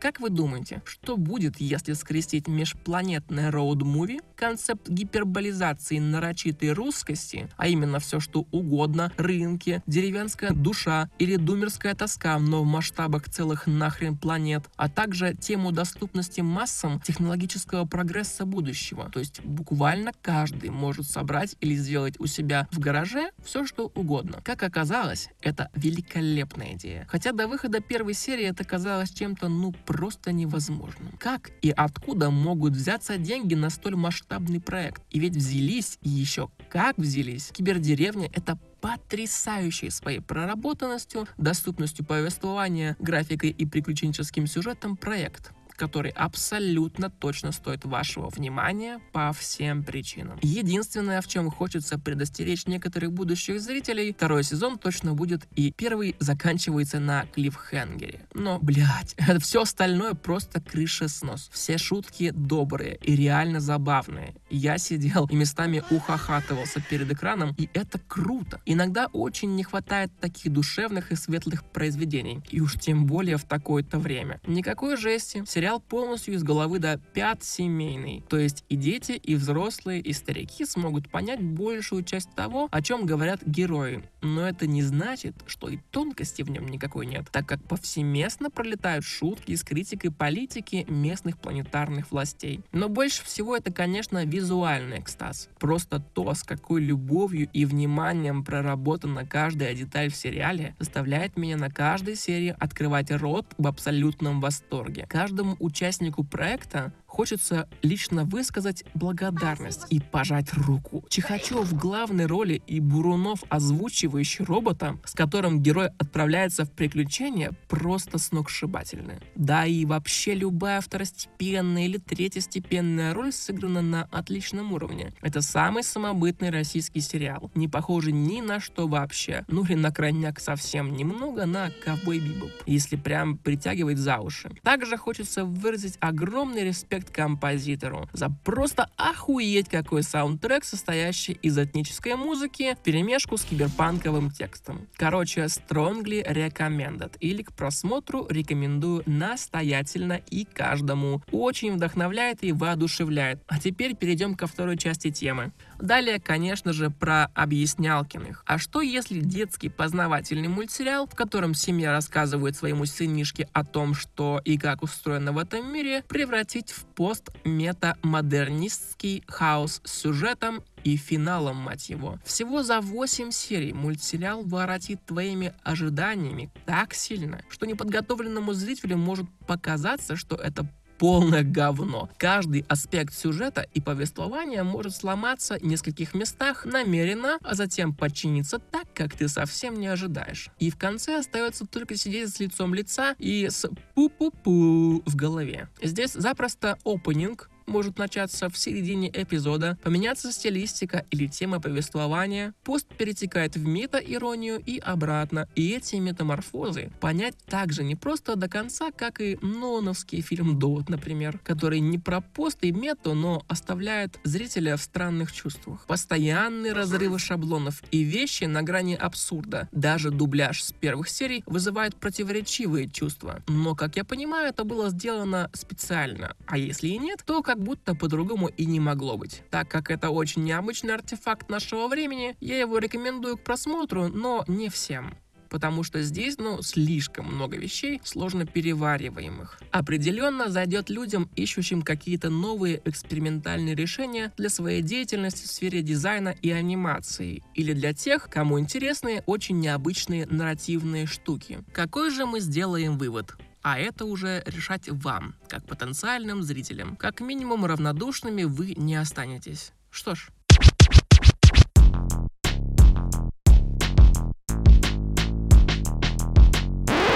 Как 0.00 0.18
вы 0.18 0.30
думаете, 0.30 0.80
что 0.86 1.18
будет, 1.18 1.60
если 1.60 1.92
скрестить 1.92 2.48
межпланетное 2.48 3.50
роуд-муви, 3.50 4.20
концепт 4.34 4.88
гиперболизации 4.88 5.98
нарочитой 5.98 6.72
русскости, 6.72 7.50
а 7.58 7.68
именно 7.68 7.98
все 7.98 8.18
что 8.18 8.46
угодно, 8.50 9.12
рынки, 9.18 9.82
деревенская 9.86 10.52
душа 10.52 11.10
или 11.18 11.36
думерская 11.36 11.94
тоска, 11.94 12.38
но 12.38 12.62
в 12.62 12.66
масштабах 12.66 13.28
целых 13.28 13.66
нахрен 13.66 14.16
планет, 14.16 14.64
а 14.76 14.88
также 14.88 15.34
тему 15.34 15.70
доступности 15.70 16.40
массам 16.40 16.98
технологического 17.00 17.84
прогресса 17.84 18.46
будущего. 18.46 19.10
То 19.10 19.20
есть 19.20 19.42
буквально 19.44 20.12
каждый 20.22 20.70
может 20.70 21.10
собрать 21.10 21.56
или 21.60 21.74
сделать 21.74 22.18
у 22.18 22.24
себя 22.24 22.66
в 22.72 22.78
гараже 22.78 23.32
все 23.44 23.66
что 23.66 23.92
угодно. 23.94 24.40
Как 24.42 24.62
оказалось, 24.62 25.28
это 25.42 25.70
великолепная 25.74 26.72
идея. 26.72 27.06
Хотя 27.10 27.32
до 27.32 27.46
выхода 27.46 27.80
первой 27.80 28.14
серии 28.14 28.46
это 28.46 28.64
казалось 28.64 29.10
чем-то 29.10 29.48
ну 29.48 29.72
просто 29.90 30.30
невозможным. 30.30 31.10
Как 31.18 31.50
и 31.62 31.70
откуда 31.70 32.30
могут 32.30 32.74
взяться 32.74 33.18
деньги 33.18 33.54
на 33.56 33.70
столь 33.70 33.96
масштабный 33.96 34.60
проект? 34.60 35.02
И 35.10 35.18
ведь 35.18 35.34
взялись, 35.34 35.98
и 36.00 36.08
еще 36.08 36.48
как 36.68 36.96
взялись. 36.96 37.50
Кибердеревня— 37.52 38.30
это 38.32 38.56
потрясающий 38.80 39.90
своей 39.90 40.20
проработанностью, 40.20 41.26
доступностью 41.38 42.06
повествования, 42.06 42.96
графикой 43.00 43.50
и 43.50 43.66
приключенческим 43.66 44.46
сюжетом 44.46 44.96
проект 44.96 45.52
который 45.80 46.10
абсолютно 46.10 47.08
точно 47.08 47.52
стоит 47.52 47.86
вашего 47.86 48.28
внимания 48.28 49.00
по 49.12 49.32
всем 49.32 49.82
причинам. 49.82 50.38
Единственное, 50.42 51.22
в 51.22 51.26
чем 51.26 51.50
хочется 51.50 51.98
предостеречь 51.98 52.66
некоторых 52.66 53.12
будущих 53.12 53.62
зрителей, 53.62 54.12
второй 54.12 54.44
сезон 54.44 54.78
точно 54.78 55.14
будет 55.14 55.48
и 55.56 55.72
первый 55.72 56.16
заканчивается 56.18 57.00
на 57.00 57.24
клиффхенгере. 57.34 58.26
Но, 58.34 58.58
блядь, 58.60 59.16
все 59.40 59.62
остальное 59.62 60.12
просто 60.12 60.60
крыша 60.60 61.08
снос. 61.08 61.48
Все 61.50 61.78
шутки 61.78 62.30
добрые 62.30 62.98
и 63.02 63.16
реально 63.16 63.60
забавные. 63.60 64.34
Я 64.50 64.76
сидел 64.76 65.28
и 65.30 65.34
местами 65.34 65.82
ухахатывался 65.90 66.82
перед 66.82 67.10
экраном, 67.10 67.54
и 67.56 67.70
это 67.72 67.98
круто. 68.06 68.60
Иногда 68.66 69.06
очень 69.14 69.56
не 69.56 69.64
хватает 69.64 70.10
таких 70.20 70.52
душевных 70.52 71.10
и 71.10 71.16
светлых 71.16 71.64
произведений. 71.64 72.42
И 72.50 72.60
уж 72.60 72.74
тем 72.74 73.06
более 73.06 73.38
в 73.38 73.44
такое-то 73.44 73.98
время. 73.98 74.42
Никакой 74.46 74.98
жести. 74.98 75.42
Сериал 75.46 75.69
сериал 75.70 75.80
полностью 75.80 76.34
из 76.34 76.42
головы 76.42 76.80
до 76.80 76.98
пят 76.98 77.44
семейный. 77.44 78.24
То 78.28 78.36
есть 78.36 78.64
и 78.68 78.74
дети, 78.74 79.12
и 79.12 79.36
взрослые, 79.36 80.00
и 80.00 80.12
старики 80.12 80.64
смогут 80.64 81.08
понять 81.08 81.40
большую 81.40 82.02
часть 82.02 82.34
того, 82.34 82.68
о 82.72 82.82
чем 82.82 83.06
говорят 83.06 83.46
герои. 83.46 84.02
Но 84.20 84.46
это 84.46 84.66
не 84.66 84.82
значит, 84.82 85.34
что 85.46 85.68
и 85.68 85.78
тонкости 85.92 86.42
в 86.42 86.50
нем 86.50 86.66
никакой 86.66 87.06
нет, 87.06 87.26
так 87.30 87.46
как 87.46 87.62
повсеместно 87.62 88.50
пролетают 88.50 89.04
шутки 89.04 89.54
с 89.54 89.62
критикой 89.62 90.10
политики 90.10 90.84
местных 90.88 91.38
планетарных 91.38 92.10
властей. 92.10 92.60
Но 92.72 92.88
больше 92.88 93.24
всего 93.24 93.56
это, 93.56 93.72
конечно, 93.72 94.24
визуальный 94.24 94.98
экстаз. 94.98 95.48
Просто 95.60 96.00
то, 96.00 96.34
с 96.34 96.42
какой 96.42 96.82
любовью 96.82 97.48
и 97.52 97.64
вниманием 97.64 98.44
проработана 98.44 99.24
каждая 99.24 99.74
деталь 99.74 100.10
в 100.10 100.16
сериале, 100.16 100.74
заставляет 100.80 101.36
меня 101.36 101.56
на 101.56 101.70
каждой 101.70 102.16
серии 102.16 102.56
открывать 102.58 103.12
рот 103.12 103.46
в 103.56 103.66
абсолютном 103.68 104.40
восторге. 104.40 105.06
Каждому 105.08 105.56
участнику 105.60 106.24
проекта 106.24 106.92
хочется 107.10 107.68
лично 107.82 108.24
высказать 108.24 108.84
благодарность 108.94 109.84
и 109.90 110.00
пожать 110.00 110.52
руку. 110.54 111.04
Чихачев 111.08 111.66
в 111.66 111.76
главной 111.76 112.26
роли 112.26 112.62
и 112.66 112.78
Бурунов, 112.78 113.40
озвучивающий 113.48 114.44
робота, 114.44 114.96
с 115.04 115.12
которым 115.12 115.60
герой 115.60 115.88
отправляется 115.98 116.64
в 116.64 116.70
приключения, 116.70 117.52
просто 117.68 118.18
сногсшибательны. 118.18 119.20
Да 119.34 119.66
и 119.66 119.84
вообще 119.84 120.34
любая 120.34 120.80
второстепенная 120.80 121.86
или 121.86 121.98
третьестепенная 121.98 123.12
роль 123.12 123.32
сыграна 123.32 123.82
на 123.82 124.04
отличном 124.12 124.72
уровне. 124.72 125.12
Это 125.20 125.42
самый 125.42 125.82
самобытный 125.82 126.50
российский 126.50 127.00
сериал, 127.00 127.50
не 127.56 127.66
похожий 127.66 128.12
ни 128.12 128.40
на 128.40 128.60
что 128.60 128.86
вообще, 128.86 129.44
ну 129.48 129.64
или 129.64 129.74
на 129.74 129.90
крайняк 129.90 130.38
совсем 130.38 130.94
немного 130.94 131.44
на 131.44 131.70
Ковбой 131.84 132.20
Бибоп, 132.20 132.52
если 132.66 132.94
прям 132.94 133.36
притягивает 133.36 133.98
за 133.98 134.18
уши. 134.18 134.52
Также 134.62 134.96
хочется 134.96 135.44
выразить 135.44 135.96
огромный 136.00 136.64
респект 136.64 136.99
респект 137.00 137.14
композитору 137.14 138.08
за 138.12 138.30
просто 138.44 138.88
охуеть 138.96 139.68
какой 139.68 140.02
саундтрек, 140.02 140.64
состоящий 140.64 141.32
из 141.32 141.58
этнической 141.58 142.14
музыки 142.14 142.74
в 142.74 142.82
перемешку 142.82 143.36
с 143.36 143.44
киберпанковым 143.44 144.30
текстом. 144.30 144.88
Короче, 144.96 145.42
strongly 145.42 146.24
recommended 146.24 147.16
или 147.20 147.42
к 147.42 147.52
просмотру 147.52 148.26
рекомендую 148.28 149.02
настоятельно 149.06 150.20
и 150.30 150.44
каждому. 150.44 151.22
Очень 151.32 151.74
вдохновляет 151.74 152.42
и 152.42 152.52
воодушевляет. 152.52 153.42
А 153.46 153.58
теперь 153.58 153.94
перейдем 153.96 154.34
ко 154.34 154.46
второй 154.46 154.76
части 154.76 155.10
темы. 155.10 155.52
Далее, 155.80 156.20
конечно 156.20 156.72
же, 156.72 156.90
про 156.90 157.30
объяснялкиных. 157.34 158.42
А 158.46 158.58
что 158.58 158.80
если 158.80 159.20
детский 159.20 159.68
познавательный 159.68 160.48
мультсериал, 160.48 161.06
в 161.06 161.14
котором 161.14 161.54
семья 161.54 161.92
рассказывает 161.92 162.56
своему 162.56 162.86
сынишке 162.86 163.48
о 163.52 163.64
том, 163.64 163.94
что 163.94 164.40
и 164.44 164.58
как 164.58 164.82
устроено 164.82 165.30
в 165.32 165.38
этом 165.38 165.72
мире, 165.72 166.02
превратить 166.08 166.72
в 166.72 166.84
пост-метамодернистский 166.84 169.22
хаос 169.26 169.80
с 169.84 170.00
сюжетом 170.00 170.62
и 170.84 170.96
финалом, 170.96 171.56
мать 171.56 171.90
его. 171.90 172.18
Всего 172.24 172.62
за 172.62 172.80
8 172.80 173.30
серий 173.30 173.72
мультсериал 173.72 174.42
воротит 174.42 175.04
твоими 175.04 175.54
ожиданиями 175.62 176.50
так 176.66 176.94
сильно, 176.94 177.40
что 177.50 177.66
неподготовленному 177.66 178.52
зрителю 178.54 178.96
может 178.96 179.26
показаться, 179.46 180.16
что 180.16 180.36
это 180.36 180.66
полное 181.00 181.42
говно. 181.42 182.10
Каждый 182.18 182.66
аспект 182.68 183.14
сюжета 183.14 183.66
и 183.72 183.80
повествования 183.80 184.62
может 184.62 184.94
сломаться 184.94 185.58
в 185.58 185.64
нескольких 185.64 186.12
местах 186.12 186.66
намеренно, 186.66 187.38
а 187.42 187.54
затем 187.54 187.94
подчиниться 187.94 188.58
так, 188.58 188.84
как 188.92 189.16
ты 189.16 189.26
совсем 189.28 189.80
не 189.80 189.86
ожидаешь. 189.86 190.50
И 190.58 190.70
в 190.70 190.76
конце 190.76 191.18
остается 191.18 191.66
только 191.66 191.96
сидеть 191.96 192.28
с 192.28 192.38
лицом 192.38 192.74
лица 192.74 193.14
и 193.18 193.48
с 193.48 193.64
пу-пу-пу 193.96 195.02
в 195.06 195.16
голове. 195.16 195.68
Здесь 195.82 196.12
запросто 196.12 196.76
опенинг, 196.84 197.48
может 197.66 197.98
начаться 197.98 198.48
в 198.48 198.58
середине 198.58 199.10
эпизода, 199.12 199.78
поменяться 199.82 200.32
стилистика 200.32 201.04
или 201.10 201.26
тема 201.26 201.60
повествования, 201.60 202.54
пост 202.64 202.86
перетекает 202.86 203.56
в 203.56 203.66
мета-иронию 203.66 204.62
и 204.64 204.78
обратно, 204.78 205.48
и 205.54 205.70
эти 205.70 205.96
метаморфозы 205.96 206.90
понять 207.00 207.36
также 207.46 207.82
не 207.82 207.96
просто 207.96 208.36
до 208.36 208.48
конца, 208.48 208.90
как 208.90 209.20
и 209.20 209.38
Ноновский 209.42 210.20
фильм 210.20 210.58
«Дот», 210.58 210.88
например, 210.88 211.38
который 211.38 211.80
не 211.80 211.98
про 211.98 212.20
пост 212.20 212.58
и 212.62 212.72
мету, 212.72 213.14
но 213.14 213.44
оставляет 213.48 214.18
зрителя 214.24 214.76
в 214.76 214.82
странных 214.82 215.32
чувствах. 215.32 215.86
Постоянные 215.86 216.72
разрывы 216.72 217.18
шаблонов 217.18 217.82
и 217.90 218.02
вещи 218.02 218.44
на 218.44 218.62
грани 218.62 218.94
абсурда. 218.94 219.68
Даже 219.72 220.10
дубляж 220.10 220.62
с 220.62 220.72
первых 220.72 221.08
серий 221.08 221.42
вызывает 221.46 221.96
противоречивые 221.96 222.88
чувства. 222.88 223.42
Но, 223.48 223.74
как 223.74 223.96
я 223.96 224.04
понимаю, 224.04 224.48
это 224.48 224.64
было 224.64 224.90
сделано 224.90 225.50
специально. 225.52 226.36
А 226.46 226.58
если 226.58 226.88
и 226.88 226.98
нет, 226.98 227.22
то 227.24 227.42
как 227.42 227.59
будто 227.60 227.94
по-другому 227.94 228.48
и 228.48 228.66
не 228.66 228.80
могло 228.80 229.16
быть. 229.16 229.42
Так 229.50 229.68
как 229.68 229.90
это 229.90 230.10
очень 230.10 230.44
необычный 230.44 230.94
артефакт 230.94 231.48
нашего 231.48 231.88
времени, 231.88 232.36
я 232.40 232.58
его 232.58 232.78
рекомендую 232.78 233.36
к 233.36 233.44
просмотру, 233.44 234.08
но 234.08 234.44
не 234.48 234.68
всем 234.68 235.14
потому 235.50 235.82
что 235.82 236.00
здесь, 236.02 236.38
ну, 236.38 236.62
слишком 236.62 237.26
много 237.26 237.58
вещей, 237.58 238.00
сложно 238.04 238.46
перевариваемых. 238.46 239.60
Определенно 239.72 240.48
зайдет 240.48 240.88
людям, 240.88 241.28
ищущим 241.36 241.82
какие-то 241.82 242.30
новые 242.30 242.80
экспериментальные 242.84 243.74
решения 243.74 244.32
для 244.38 244.48
своей 244.48 244.80
деятельности 244.80 245.44
в 245.44 245.50
сфере 245.50 245.82
дизайна 245.82 246.34
и 246.40 246.50
анимации, 246.50 247.42
или 247.54 247.74
для 247.74 247.92
тех, 247.92 248.28
кому 248.30 248.58
интересны 248.58 249.22
очень 249.26 249.58
необычные 249.58 250.26
нарративные 250.26 251.06
штуки. 251.06 251.58
Какой 251.72 252.10
же 252.10 252.24
мы 252.24 252.40
сделаем 252.40 252.96
вывод? 252.96 253.36
А 253.62 253.78
это 253.78 254.06
уже 254.06 254.42
решать 254.46 254.88
вам, 254.88 255.34
как 255.48 255.66
потенциальным 255.66 256.42
зрителям. 256.42 256.96
Как 256.96 257.20
минимум 257.20 257.66
равнодушными 257.66 258.44
вы 258.44 258.74
не 258.76 258.96
останетесь. 258.96 259.72
Что 259.90 260.14
ж, 260.14 260.28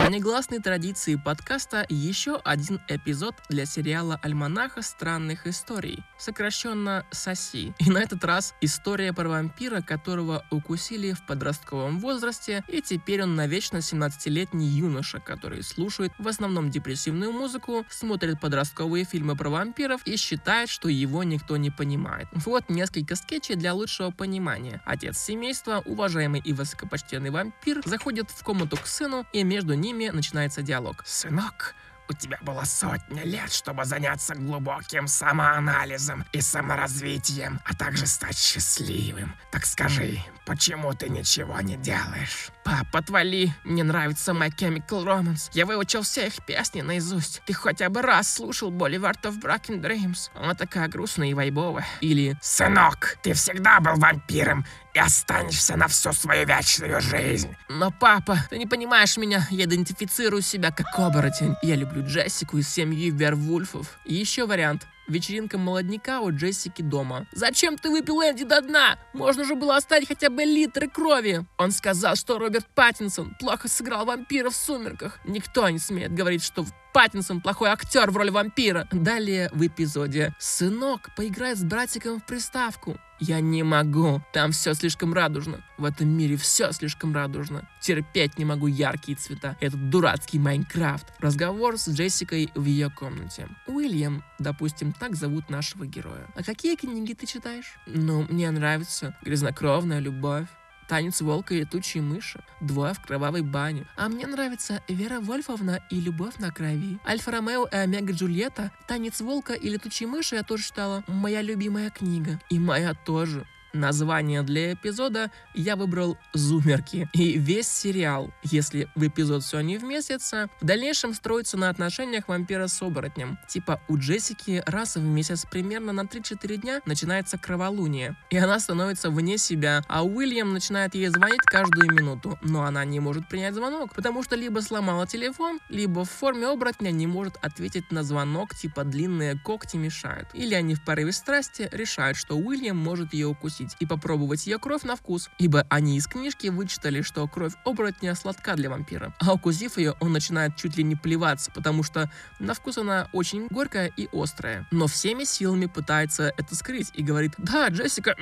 По 0.04 0.08
негласной 0.08 0.58
традиции 0.58 1.14
подкаста 1.14 1.86
еще 1.88 2.38
один 2.44 2.78
эпизод 2.88 3.36
для 3.48 3.64
сериала 3.64 4.20
«Альманаха 4.22 4.82
странных 4.82 5.46
историй», 5.46 6.04
сокращенно 6.18 7.06
«СОСИ». 7.10 7.74
И 7.78 7.90
на 7.90 8.02
этот 8.02 8.22
раз 8.22 8.54
история 8.60 9.14
про 9.14 9.30
вампира, 9.30 9.80
которого 9.80 10.44
укусили 10.50 11.12
в 11.12 11.24
подростковом 11.24 12.00
возрасте, 12.00 12.62
и 12.68 12.82
теперь 12.82 13.22
он 13.22 13.34
навечно 13.34 13.78
17-летний 13.78 14.66
юноша, 14.66 15.20
который 15.20 15.62
слушает 15.62 16.12
в 16.18 16.28
основном 16.28 16.68
депрессивную 16.68 17.32
музыку, 17.32 17.86
смотрит 17.88 18.38
подростковые 18.42 19.06
фильмы 19.06 19.36
про 19.36 19.48
вампиров 19.48 20.02
и 20.04 20.18
считает, 20.18 20.68
что 20.68 20.90
его 20.90 21.24
никто 21.24 21.56
не 21.56 21.70
понимает. 21.70 22.28
Вот 22.34 22.68
несколько 22.68 23.16
скетчей 23.16 23.54
для 23.54 23.72
лучшего 23.72 24.10
понимания. 24.10 24.82
Отец 24.84 25.16
семейства, 25.16 25.82
уважаемый 25.86 26.42
и 26.44 26.52
высокопочтенный 26.52 27.30
вампир, 27.30 27.80
заходит 27.86 28.28
в 28.30 28.44
комнату 28.44 28.76
к 28.76 28.86
сыну, 28.86 29.24
и 29.32 29.42
между 29.44 29.72
ними 29.72 29.93
начинается 29.94 30.62
диалог. 30.62 31.02
«Сынок, 31.06 31.74
У 32.06 32.12
тебя 32.12 32.38
было 32.42 32.64
сотни 32.64 33.20
лет, 33.20 33.50
чтобы 33.50 33.86
заняться 33.86 34.34
глубоким 34.34 35.08
самоанализом 35.08 36.26
и 36.32 36.42
саморазвитием, 36.42 37.60
а 37.64 37.74
также 37.74 38.06
стать 38.06 38.36
счастливым. 38.36 39.34
Так 39.50 39.64
скажи, 39.64 40.18
почему 40.44 40.92
ты 40.92 41.08
ничего 41.08 41.58
не 41.62 41.76
делаешь? 41.76 42.50
Папа, 42.64 43.00
отвали. 43.00 43.52
Мне 43.62 43.84
нравится 43.84 44.32
My 44.32 44.48
Chemical 44.48 45.04
Romance. 45.04 45.50
Я 45.52 45.66
выучил 45.66 46.02
все 46.02 46.26
их 46.26 46.44
песни 46.46 46.80
наизусть. 46.80 47.42
Ты 47.44 47.52
хотя 47.52 47.90
бы 47.90 48.00
раз 48.00 48.32
слушал 48.32 48.72
Boulevard 48.72 49.20
of 49.22 49.40
Broken 49.40 49.82
Dreams? 49.82 50.30
Она 50.34 50.54
такая 50.54 50.88
грустная 50.88 51.28
и 51.28 51.34
вайбовая. 51.34 51.86
Или 52.00 52.36
Сынок, 52.40 53.18
ты 53.22 53.34
всегда 53.34 53.80
был 53.80 53.96
вампиром 53.96 54.64
и 54.94 54.98
останешься 54.98 55.76
на 55.76 55.88
всю 55.88 56.12
свою 56.12 56.46
вечную 56.46 57.00
жизнь. 57.00 57.54
Но, 57.68 57.90
папа, 57.90 58.38
ты 58.48 58.56
не 58.56 58.66
понимаешь 58.66 59.16
меня. 59.18 59.46
Я 59.50 59.64
идентифицирую 59.64 60.40
себя 60.40 60.70
как 60.70 60.86
оборотень. 60.98 61.56
Я 61.62 61.76
люблю 61.76 62.04
Джессику 62.06 62.58
из 62.58 62.68
семьи 62.68 63.10
Вервульфов. 63.10 63.98
И 64.06 64.14
еще 64.14 64.46
вариант. 64.46 64.86
Вечеринка 65.06 65.58
молодняка 65.58 66.20
у 66.20 66.30
Джессики 66.30 66.82
дома. 66.82 67.26
«Зачем 67.32 67.76
ты 67.76 67.90
выпил 67.90 68.20
Энди 68.22 68.44
до 68.44 68.60
дна? 68.60 68.98
Можно 69.12 69.44
же 69.44 69.54
было 69.54 69.76
оставить 69.76 70.08
хотя 70.08 70.30
бы 70.30 70.44
литры 70.44 70.88
крови!» 70.88 71.44
Он 71.58 71.72
сказал, 71.72 72.16
что 72.16 72.38
Роберт 72.38 72.66
Паттинсон 72.74 73.34
плохо 73.38 73.68
сыграл 73.68 74.06
вампира 74.06 74.50
в 74.50 74.56
«Сумерках». 74.56 75.20
Никто 75.24 75.68
не 75.68 75.78
смеет 75.78 76.14
говорить, 76.14 76.42
что 76.42 76.64
Паттинсон 76.94 77.40
плохой 77.40 77.70
актер 77.70 78.10
в 78.10 78.16
роли 78.16 78.30
вампира. 78.30 78.88
Далее 78.92 79.50
в 79.52 79.66
эпизоде 79.66 80.34
«Сынок, 80.38 81.10
поиграй 81.16 81.54
с 81.54 81.62
братиком 81.62 82.20
в 82.20 82.24
приставку». 82.26 82.98
Я 83.26 83.40
не 83.40 83.62
могу. 83.62 84.22
Там 84.34 84.52
все 84.52 84.74
слишком 84.74 85.14
радужно. 85.14 85.64
В 85.78 85.86
этом 85.86 86.08
мире 86.08 86.36
все 86.36 86.72
слишком 86.72 87.14
радужно. 87.14 87.66
Терпеть 87.80 88.36
не 88.36 88.44
могу 88.44 88.66
яркие 88.66 89.16
цвета. 89.16 89.56
Этот 89.60 89.88
дурацкий 89.88 90.38
Майнкрафт. 90.38 91.06
Разговор 91.20 91.78
с 91.78 91.88
Джессикой 91.88 92.50
в 92.54 92.66
ее 92.66 92.90
комнате. 92.90 93.48
Уильям, 93.66 94.22
допустим, 94.38 94.92
так 94.92 95.16
зовут 95.16 95.48
нашего 95.48 95.86
героя. 95.86 96.28
А 96.34 96.42
какие 96.42 96.76
книги 96.76 97.14
ты 97.14 97.24
читаешь? 97.24 97.78
Ну, 97.86 98.26
мне 98.28 98.50
нравится 98.50 99.16
«Грязнокровная 99.22 100.00
любовь», 100.00 100.48
Танец 100.94 101.20
волка 101.22 101.54
и 101.54 101.60
летучей 101.62 102.00
мыши. 102.00 102.38
Двое 102.60 102.94
в 102.94 103.00
кровавой 103.00 103.42
бане. 103.42 103.84
А 103.96 104.08
мне 104.08 104.28
нравится 104.28 104.80
Вера 104.86 105.18
Вольфовна 105.18 105.80
и 105.90 106.00
Любовь 106.00 106.36
на 106.38 106.52
крови. 106.52 107.00
Альфа 107.04 107.32
Ромео 107.32 107.66
и 107.66 107.74
Омега 107.74 108.12
Джульетта. 108.12 108.70
Танец 108.86 109.20
волка 109.20 109.54
и 109.54 109.68
летучей 109.68 110.06
мыши 110.06 110.36
я 110.36 110.44
тоже 110.44 110.62
читала. 110.62 111.02
Моя 111.08 111.42
любимая 111.42 111.90
книга. 111.90 112.40
И 112.48 112.60
моя 112.60 112.94
тоже. 112.94 113.44
Название 113.74 114.42
для 114.42 114.74
эпизода 114.74 115.32
я 115.52 115.74
выбрал 115.74 116.16
«Зумерки». 116.32 117.08
И 117.12 117.36
весь 117.36 117.68
сериал, 117.68 118.32
если 118.44 118.88
в 118.94 119.04
эпизод 119.04 119.42
все 119.42 119.60
не 119.62 119.78
вместится, 119.78 120.48
в 120.60 120.64
дальнейшем 120.64 121.12
строится 121.12 121.56
на 121.56 121.68
отношениях 121.70 122.28
вампира 122.28 122.68
с 122.68 122.80
оборотнем. 122.80 123.36
Типа 123.48 123.80
у 123.88 123.98
Джессики 123.98 124.62
раз 124.64 124.94
в 124.94 125.02
месяц 125.02 125.44
примерно 125.50 125.92
на 125.92 126.02
3-4 126.02 126.56
дня 126.56 126.80
начинается 126.86 127.36
кроволуние, 127.36 128.16
и 128.30 128.36
она 128.36 128.60
становится 128.60 129.10
вне 129.10 129.38
себя, 129.38 129.82
а 129.88 130.04
Уильям 130.04 130.52
начинает 130.52 130.94
ей 130.94 131.08
звонить 131.08 131.42
каждую 131.42 131.92
минуту, 131.92 132.38
но 132.42 132.62
она 132.62 132.84
не 132.84 133.00
может 133.00 133.28
принять 133.28 133.54
звонок, 133.54 133.92
потому 133.92 134.22
что 134.22 134.36
либо 134.36 134.60
сломала 134.60 135.04
телефон, 135.04 135.58
либо 135.68 136.04
в 136.04 136.10
форме 136.10 136.46
оборотня 136.46 136.90
не 136.90 137.08
может 137.08 137.38
ответить 137.42 137.90
на 137.90 138.04
звонок, 138.04 138.54
типа 138.54 138.84
длинные 138.84 139.36
когти 139.36 139.76
мешают. 139.76 140.28
Или 140.32 140.54
они 140.54 140.76
в 140.76 140.84
порыве 140.84 141.10
страсти 141.10 141.68
решают, 141.72 142.16
что 142.16 142.36
Уильям 142.36 142.76
может 142.76 143.12
ее 143.12 143.26
укусить 143.26 143.63
и 143.80 143.86
попробовать 143.86 144.46
ее 144.46 144.58
кровь 144.58 144.82
на 144.82 144.96
вкус, 144.96 145.30
ибо 145.38 145.66
они 145.68 145.96
из 145.96 146.06
книжки 146.06 146.48
вычитали, 146.48 147.02
что 147.02 147.26
кровь 147.28 147.52
оборотня 147.64 148.14
сладка 148.14 148.54
для 148.56 148.70
вампира. 148.70 149.14
А 149.20 149.32
укусив 149.34 149.78
ее, 149.78 149.94
он 150.00 150.12
начинает 150.12 150.56
чуть 150.56 150.76
ли 150.76 150.84
не 150.84 150.96
плеваться, 150.96 151.50
потому 151.50 151.82
что 151.82 152.10
на 152.38 152.54
вкус 152.54 152.78
она 152.78 153.08
очень 153.12 153.46
горькая 153.48 153.90
и 153.96 154.08
острая. 154.12 154.66
Но 154.70 154.86
всеми 154.86 155.24
силами 155.24 155.66
пытается 155.66 156.32
это 156.36 156.54
скрыть 156.54 156.90
и 156.94 157.02
говорит, 157.02 157.32
да, 157.38 157.68
Джессика, 157.68 158.16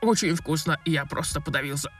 очень 0.00 0.34
вкусно, 0.34 0.78
я 0.84 1.04
просто 1.04 1.40
подавился. 1.40 1.90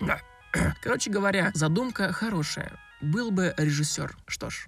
Короче 0.82 1.10
говоря, 1.10 1.50
задумка 1.54 2.12
хорошая. 2.12 2.72
Был 3.00 3.30
бы 3.30 3.54
режиссер. 3.56 4.16
Что 4.26 4.50
ж. 4.50 4.66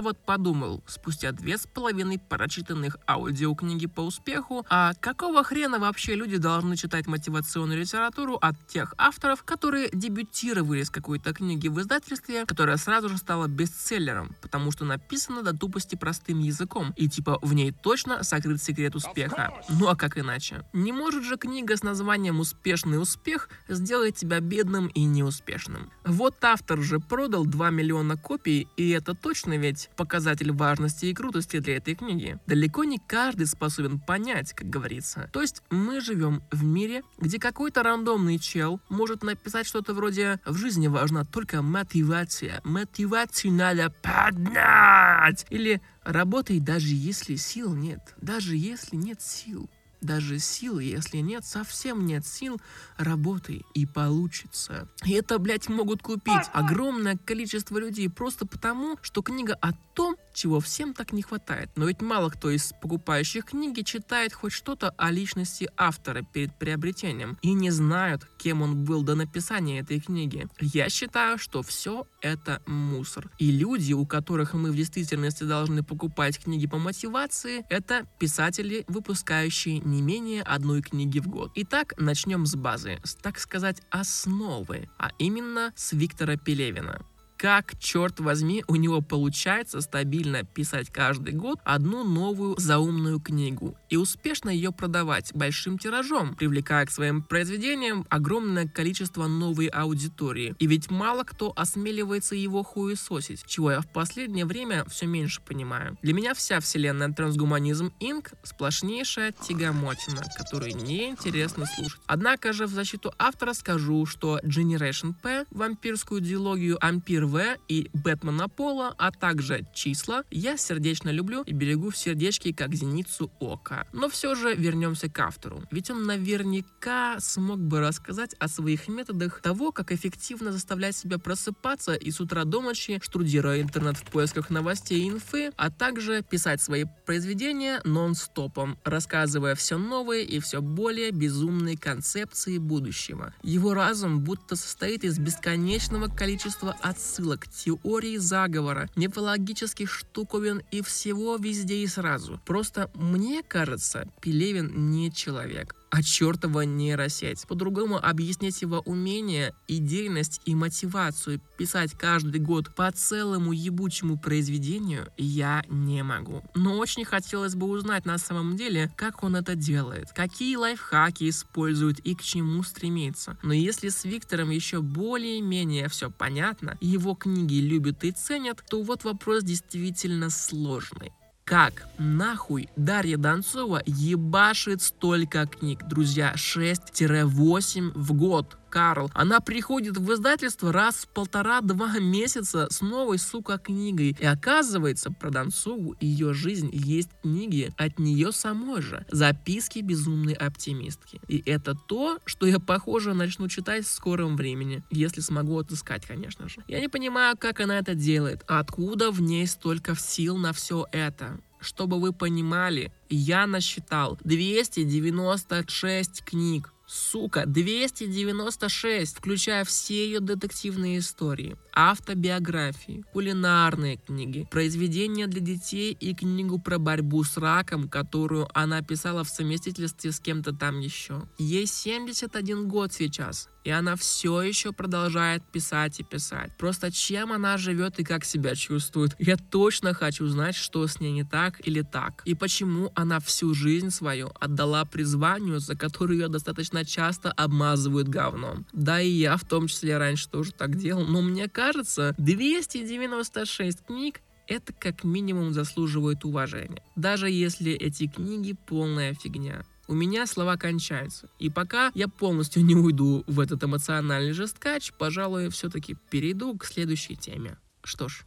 Вот 0.00 0.16
подумал, 0.24 0.82
спустя 0.86 1.30
две 1.32 1.58
с 1.58 1.66
половиной 1.66 2.18
прочитанных 2.18 2.96
аудиокниги 3.06 3.86
по 3.86 4.00
успеху, 4.00 4.64
а 4.70 4.94
какого 4.94 5.44
хрена 5.44 5.78
вообще 5.78 6.14
люди 6.14 6.38
должны 6.38 6.76
читать 6.76 7.06
мотивационную 7.06 7.78
литературу 7.78 8.38
от 8.40 8.56
тех 8.66 8.94
авторов, 8.96 9.44
которые 9.44 9.90
дебютировали 9.92 10.84
с 10.84 10.90
какой-то 10.90 11.34
книги 11.34 11.68
в 11.68 11.78
издательстве, 11.80 12.46
которая 12.46 12.78
сразу 12.78 13.10
же 13.10 13.18
стала 13.18 13.46
бестселлером, 13.46 14.34
потому 14.40 14.72
что 14.72 14.86
написана 14.86 15.42
до 15.42 15.54
тупости 15.54 15.96
простым 15.96 16.38
языком, 16.38 16.94
и 16.96 17.06
типа 17.06 17.38
в 17.42 17.52
ней 17.52 17.70
точно 17.70 18.22
сокрыт 18.22 18.62
секрет 18.62 18.94
успеха. 18.94 19.52
Ну 19.68 19.88
а 19.88 19.96
как 19.96 20.16
иначе? 20.16 20.64
Не 20.72 20.92
может 20.92 21.24
же 21.24 21.36
книга 21.36 21.76
с 21.76 21.82
названием 21.82 22.40
«Успешный 22.40 23.00
успех» 23.00 23.50
сделать 23.68 24.16
тебя 24.16 24.40
бедным 24.40 24.86
и 24.86 25.04
неуспешным. 25.04 25.90
Вот 26.06 26.42
автор 26.42 26.80
же 26.80 27.00
продал 27.00 27.44
2 27.44 27.70
миллиона 27.70 28.16
копий, 28.16 28.66
и 28.78 28.90
это 28.90 29.14
точно 29.14 29.58
ведь 29.58 29.89
показатель 30.00 30.50
важности 30.50 31.04
и 31.04 31.12
крутости 31.12 31.58
для 31.58 31.76
этой 31.76 31.94
книги. 31.94 32.38
Далеко 32.46 32.84
не 32.84 32.98
каждый 32.98 33.46
способен 33.46 34.00
понять, 34.00 34.54
как 34.54 34.70
говорится. 34.70 35.28
То 35.30 35.42
есть 35.42 35.62
мы 35.68 36.00
живем 36.00 36.42
в 36.50 36.64
мире, 36.64 37.02
где 37.18 37.38
какой-то 37.38 37.82
рандомный 37.82 38.38
чел 38.38 38.80
может 38.88 39.22
написать 39.22 39.66
что-то 39.66 39.92
вроде 39.92 40.40
«В 40.46 40.56
жизни 40.56 40.86
важна 40.86 41.26
только 41.26 41.60
мотивация, 41.60 42.62
мотивацию 42.64 43.52
надо 43.52 43.92
поднять» 44.02 45.44
или 45.50 45.82
«Работай 46.02 46.60
даже 46.60 46.94
если 46.94 47.36
сил 47.36 47.74
нет, 47.74 48.00
даже 48.22 48.56
если 48.56 48.96
нет 48.96 49.20
сил». 49.20 49.68
Даже 50.00 50.38
сил, 50.38 50.78
если 50.78 51.18
нет, 51.18 51.44
совсем 51.44 52.06
нет 52.06 52.26
сил, 52.26 52.60
работай 52.96 53.64
и 53.74 53.84
получится. 53.84 54.88
И 55.04 55.12
это, 55.12 55.38
блядь, 55.38 55.68
могут 55.68 56.02
купить 56.02 56.48
огромное 56.52 57.18
количество 57.18 57.78
людей 57.78 58.08
просто 58.08 58.46
потому, 58.46 58.96
что 59.02 59.22
книга 59.22 59.56
о 59.60 59.72
том, 59.94 60.16
чего 60.32 60.60
всем 60.60 60.94
так 60.94 61.12
не 61.12 61.22
хватает. 61.22 61.70
Но 61.76 61.86
ведь 61.86 62.00
мало 62.00 62.30
кто 62.30 62.50
из 62.50 62.72
покупающих 62.80 63.46
книги 63.46 63.82
читает 63.82 64.32
хоть 64.32 64.52
что-то 64.52 64.90
о 64.96 65.10
личности 65.10 65.68
автора 65.76 66.22
перед 66.22 66.54
приобретением 66.58 67.38
и 67.42 67.52
не 67.52 67.70
знают, 67.70 68.26
кем 68.38 68.62
он 68.62 68.84
был 68.84 69.02
до 69.02 69.14
написания 69.14 69.80
этой 69.80 70.00
книги. 70.00 70.48
Я 70.60 70.88
считаю, 70.88 71.38
что 71.38 71.62
все 71.62 72.06
это 72.20 72.62
мусор. 72.66 73.30
И 73.38 73.50
люди, 73.50 73.92
у 73.92 74.06
которых 74.06 74.54
мы 74.54 74.70
в 74.72 74.76
действительности 74.76 75.44
должны 75.44 75.82
покупать 75.82 76.38
книги 76.38 76.66
по 76.66 76.78
мотивации, 76.78 77.64
это 77.68 78.06
писатели, 78.18 78.84
выпускающие 78.88 79.78
не 79.80 80.02
менее 80.02 80.42
одной 80.42 80.82
книги 80.82 81.18
в 81.18 81.28
год. 81.28 81.52
Итак, 81.54 81.94
начнем 81.98 82.46
с 82.46 82.54
базы, 82.54 83.00
с, 83.04 83.14
так 83.14 83.38
сказать, 83.38 83.82
основы, 83.90 84.88
а 84.98 85.10
именно 85.18 85.72
с 85.76 85.92
Виктора 85.92 86.36
Пелевина 86.36 87.00
как, 87.40 87.78
черт 87.78 88.20
возьми, 88.20 88.64
у 88.68 88.76
него 88.76 89.00
получается 89.00 89.80
стабильно 89.80 90.44
писать 90.44 90.90
каждый 90.90 91.32
год 91.32 91.58
одну 91.64 92.04
новую 92.04 92.54
заумную 92.58 93.18
книгу 93.18 93.74
и 93.88 93.96
успешно 93.96 94.50
ее 94.50 94.72
продавать 94.72 95.30
большим 95.34 95.78
тиражом, 95.78 96.34
привлекая 96.34 96.84
к 96.84 96.90
своим 96.90 97.22
произведениям 97.22 98.06
огромное 98.10 98.68
количество 98.68 99.26
новой 99.26 99.68
аудитории. 99.68 100.54
И 100.58 100.66
ведь 100.66 100.90
мало 100.90 101.24
кто 101.24 101.54
осмеливается 101.56 102.34
его 102.34 102.62
хуесосить, 102.62 103.46
чего 103.46 103.72
я 103.72 103.80
в 103.80 103.90
последнее 103.90 104.44
время 104.44 104.84
все 104.90 105.06
меньше 105.06 105.40
понимаю. 105.40 105.96
Для 106.02 106.12
меня 106.12 106.34
вся 106.34 106.60
вселенная 106.60 107.10
Трансгуманизм 107.10 107.90
Инк 108.00 108.32
сплошнейшая 108.42 109.32
тягомотина, 109.32 110.24
которую 110.36 110.76
неинтересно 110.76 111.64
слушать. 111.64 112.02
Однако 112.04 112.52
же 112.52 112.66
в 112.66 112.70
защиту 112.70 113.14
автора 113.18 113.54
скажу, 113.54 114.04
что 114.04 114.40
Generation 114.40 115.14
P, 115.22 115.39
вампирскую 115.50 116.20
диалогию 116.20 116.78
Ампир 116.84 117.26
В 117.26 117.56
и 117.68 117.90
Бэтмена 117.92 118.48
Пола, 118.48 118.94
а 118.98 119.10
также 119.10 119.66
числа, 119.74 120.24
я 120.30 120.56
сердечно 120.56 121.10
люблю 121.10 121.42
и 121.42 121.52
берегу 121.52 121.90
в 121.90 121.96
сердечке 121.96 122.54
как 122.54 122.74
зеницу 122.74 123.30
ока. 123.40 123.86
Но 123.92 124.08
все 124.08 124.34
же 124.34 124.54
вернемся 124.54 125.08
к 125.08 125.18
автору. 125.18 125.62
Ведь 125.70 125.90
он 125.90 126.06
наверняка 126.06 127.18
смог 127.20 127.60
бы 127.60 127.80
рассказать 127.80 128.34
о 128.38 128.48
своих 128.48 128.88
методах 128.88 129.40
того, 129.40 129.72
как 129.72 129.92
эффективно 129.92 130.52
заставлять 130.52 130.96
себя 130.96 131.18
просыпаться 131.18 131.94
и 131.94 132.10
с 132.10 132.20
утра 132.20 132.44
до 132.44 132.60
ночи, 132.60 133.00
штудируя 133.02 133.60
интернет 133.60 133.96
в 133.96 134.04
поисках 134.04 134.50
новостей 134.50 135.00
и 135.00 135.08
инфы, 135.08 135.52
а 135.56 135.70
также 135.70 136.22
писать 136.22 136.60
свои 136.60 136.84
произведения 137.06 137.80
нон-стопом, 137.84 138.78
рассказывая 138.84 139.54
все 139.54 139.78
новые 139.78 140.24
и 140.24 140.40
все 140.40 140.60
более 140.60 141.10
безумные 141.10 141.76
концепции 141.76 142.58
будущего. 142.58 143.34
Его 143.42 143.74
разум 143.74 144.20
будто 144.20 144.56
состоит 144.56 145.04
из 145.04 145.18
бесконечного 145.40 146.08
количества 146.08 146.76
отсылок, 146.82 147.48
теорий 147.48 148.18
заговора, 148.18 148.88
мифологических 148.94 149.90
штуковин 149.90 150.62
и 150.70 150.82
всего 150.82 151.36
везде 151.36 151.76
и 151.76 151.86
сразу. 151.86 152.40
Просто 152.44 152.90
мне 152.94 153.42
кажется, 153.42 154.06
Пелевин 154.20 154.90
не 154.90 155.10
человек. 155.10 155.79
А 155.90 156.02
чертова 156.02 156.62
нейросеть. 156.62 157.46
По-другому 157.46 157.96
объяснить 157.96 158.62
его 158.62 158.80
умение, 158.80 159.54
идейность 159.68 160.40
и 160.44 160.54
мотивацию 160.54 161.40
писать 161.58 161.92
каждый 161.92 162.40
год 162.40 162.74
по 162.74 162.90
целому 162.92 163.52
ебучему 163.52 164.18
произведению 164.18 165.08
я 165.16 165.64
не 165.68 166.02
могу. 166.02 166.42
Но 166.54 166.78
очень 166.78 167.04
хотелось 167.04 167.54
бы 167.54 167.66
узнать 167.66 168.06
на 168.06 168.18
самом 168.18 168.56
деле, 168.56 168.92
как 168.96 169.22
он 169.24 169.36
это 169.36 169.54
делает, 169.54 170.12
какие 170.12 170.56
лайфхаки 170.56 171.28
использует 171.28 171.98
и 172.00 172.14
к 172.14 172.22
чему 172.22 172.62
стремится. 172.62 173.36
Но 173.42 173.52
если 173.52 173.88
с 173.88 174.04
Виктором 174.04 174.50
еще 174.50 174.80
более-менее 174.80 175.88
все 175.88 176.10
понятно, 176.10 176.78
его 176.80 177.14
книги 177.14 177.54
любят 177.54 178.04
и 178.04 178.12
ценят, 178.12 178.62
то 178.68 178.82
вот 178.82 179.04
вопрос 179.04 179.42
действительно 179.42 180.30
сложный. 180.30 181.12
Как 181.50 181.88
нахуй 181.98 182.68
Дарья 182.76 183.16
Донцова 183.16 183.82
ебашит 183.84 184.82
столько 184.82 185.48
книг, 185.48 185.80
друзья? 185.88 186.32
6-8 186.36 187.90
в 187.92 188.12
год. 188.12 188.56
Карл. 188.70 189.10
Она 189.14 189.40
приходит 189.40 189.98
в 189.98 190.14
издательство 190.14 190.72
раз 190.72 191.04
в 191.04 191.08
полтора-два 191.08 191.98
месяца 191.98 192.68
с 192.70 192.80
новой, 192.80 193.18
сука, 193.18 193.58
книгой. 193.58 194.16
И 194.18 194.24
оказывается, 194.24 195.10
про 195.10 195.30
Донцову 195.30 195.96
и 196.00 196.06
ее 196.06 196.32
жизнь 196.32 196.70
есть 196.72 197.10
книги 197.22 197.72
от 197.76 197.98
нее 197.98 198.32
самой 198.32 198.80
же. 198.80 199.04
Записки 199.10 199.80
безумной 199.80 200.34
оптимистки. 200.34 201.20
И 201.28 201.42
это 201.44 201.74
то, 201.74 202.18
что 202.24 202.46
я, 202.46 202.58
похоже, 202.58 203.14
начну 203.14 203.48
читать 203.48 203.84
в 203.84 203.90
скором 203.90 204.36
времени. 204.36 204.82
Если 204.90 205.20
смогу 205.20 205.58
отыскать, 205.58 206.06
конечно 206.06 206.48
же. 206.48 206.62
Я 206.68 206.80
не 206.80 206.88
понимаю, 206.88 207.36
как 207.36 207.60
она 207.60 207.78
это 207.78 207.94
делает. 207.94 208.42
Откуда 208.46 209.10
в 209.10 209.20
ней 209.20 209.46
столько 209.46 209.96
сил 209.96 210.36
на 210.36 210.52
все 210.52 210.86
это? 210.92 211.40
Чтобы 211.60 212.00
вы 212.00 212.12
понимали, 212.12 212.92
я 213.10 213.46
насчитал 213.46 214.18
296 214.24 216.24
книг. 216.24 216.72
Сука, 216.92 217.46
296, 217.46 219.18
включая 219.18 219.64
все 219.64 220.06
ее 220.06 220.18
детективные 220.18 220.98
истории, 220.98 221.56
автобиографии, 221.72 223.04
кулинарные 223.12 223.96
книги, 223.96 224.48
произведения 224.50 225.28
для 225.28 225.40
детей 225.40 225.92
и 225.92 226.12
книгу 226.16 226.58
про 226.58 226.78
борьбу 226.78 227.22
с 227.22 227.36
раком, 227.36 227.88
которую 227.88 228.48
она 228.58 228.82
писала 228.82 229.22
в 229.22 229.28
совместительстве 229.28 230.10
с 230.10 230.18
кем-то 230.18 230.52
там 230.52 230.80
еще. 230.80 231.22
Ей 231.38 231.66
71 231.66 232.66
год 232.66 232.92
сейчас, 232.92 233.48
и 233.64 233.70
она 233.70 233.96
все 233.96 234.42
еще 234.42 234.72
продолжает 234.72 235.42
писать 235.44 236.00
и 236.00 236.02
писать. 236.02 236.50
Просто 236.58 236.90
чем 236.90 237.32
она 237.32 237.58
живет 237.58 237.98
и 237.98 238.04
как 238.04 238.24
себя 238.24 238.54
чувствует. 238.54 239.14
Я 239.18 239.36
точно 239.36 239.94
хочу 239.94 240.26
знать, 240.26 240.54
что 240.54 240.86
с 240.86 241.00
ней 241.00 241.12
не 241.12 241.24
так 241.24 241.66
или 241.66 241.82
так. 241.82 242.22
И 242.24 242.34
почему 242.34 242.90
она 242.94 243.20
всю 243.20 243.54
жизнь 243.54 243.90
свою 243.90 244.30
отдала 244.40 244.84
призванию, 244.84 245.60
за 245.60 245.76
которую 245.76 246.20
ее 246.20 246.28
достаточно 246.28 246.84
часто 246.84 247.30
обмазывают 247.32 248.08
говном. 248.08 248.66
Да 248.72 249.00
и 249.00 249.10
я 249.10 249.36
в 249.36 249.44
том 249.44 249.66
числе 249.66 249.98
раньше 249.98 250.28
тоже 250.28 250.52
так 250.52 250.76
делал. 250.76 251.04
Но 251.06 251.20
мне 251.20 251.48
кажется, 251.48 252.14
296 252.18 253.86
книг 253.86 254.20
это 254.46 254.72
как 254.72 255.04
минимум 255.04 255.52
заслуживает 255.52 256.24
уважения. 256.24 256.82
Даже 256.96 257.30
если 257.30 257.72
эти 257.72 258.08
книги 258.08 258.56
полная 258.66 259.14
фигня 259.14 259.64
у 259.90 259.94
меня 259.94 260.24
слова 260.26 260.56
кончаются. 260.56 261.28
И 261.40 261.50
пока 261.50 261.90
я 261.94 262.06
полностью 262.06 262.64
не 262.64 262.76
уйду 262.76 263.24
в 263.26 263.40
этот 263.40 263.64
эмоциональный 263.64 264.32
жесткач, 264.32 264.92
пожалуй, 264.96 265.50
все-таки 265.50 265.96
перейду 266.10 266.56
к 266.56 266.64
следующей 266.64 267.16
теме. 267.16 267.56
Что 267.82 268.08
ж. 268.08 268.22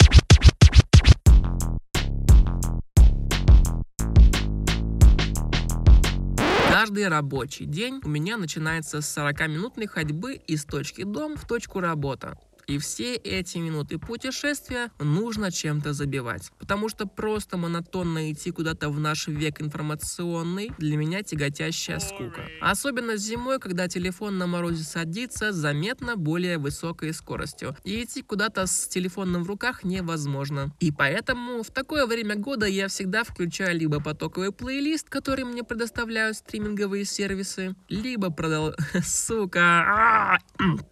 Каждый 6.70 7.08
рабочий 7.08 7.66
день 7.66 8.02
у 8.04 8.10
меня 8.10 8.36
начинается 8.36 9.00
с 9.00 9.18
40-минутной 9.18 9.88
ходьбы 9.88 10.34
из 10.34 10.66
точки 10.66 11.04
дом 11.04 11.38
в 11.38 11.48
точку 11.48 11.80
работа. 11.80 12.38
И 12.68 12.78
все 12.78 13.16
эти 13.16 13.58
минуты 13.58 13.98
путешествия 13.98 14.92
нужно 15.00 15.52
чем-то 15.52 15.94
забивать. 15.94 16.52
Потому 16.60 16.90
что 16.90 17.06
просто 17.06 17.58
монотонно 17.58 18.32
идти 18.32 18.52
куда-то 18.52 18.90
в 18.90 19.00
наш 19.00 19.28
век 19.28 19.62
информационный 19.62 20.72
для 20.78 20.98
меня 20.98 21.24
тяготящая 21.24 22.00
скука. 22.00 22.44
Особенно 22.62 23.18
зимой, 23.18 23.60
когда 23.60 23.88
телефон 23.88 24.38
на 24.38 24.48
морозе 24.48 24.84
садится 24.84 25.52
заметно 25.52 26.16
более 26.16 26.58
высокой 26.58 27.14
скоростью. 27.14 27.76
И 27.84 28.04
идти 28.04 28.22
куда-то 28.22 28.66
с 28.66 28.88
телефоном 28.88 29.44
в 29.44 29.48
руках 29.48 29.84
невозможно. 29.84 30.74
И 30.80 30.92
поэтому 30.92 31.64
в 31.64 31.72
такое 31.72 32.06
время 32.06 32.36
года 32.36 32.66
я 32.66 32.88
всегда 32.88 33.24
включаю 33.24 33.78
либо 33.78 34.00
потоковый 34.00 34.52
плейлист, 34.52 35.10
который 35.10 35.46
мне 35.46 35.64
предоставляют 35.64 36.38
стриминговые 36.38 37.06
сервисы, 37.06 37.76
либо 37.90 38.32
продал... 38.32 38.74
Сука! 39.04 40.40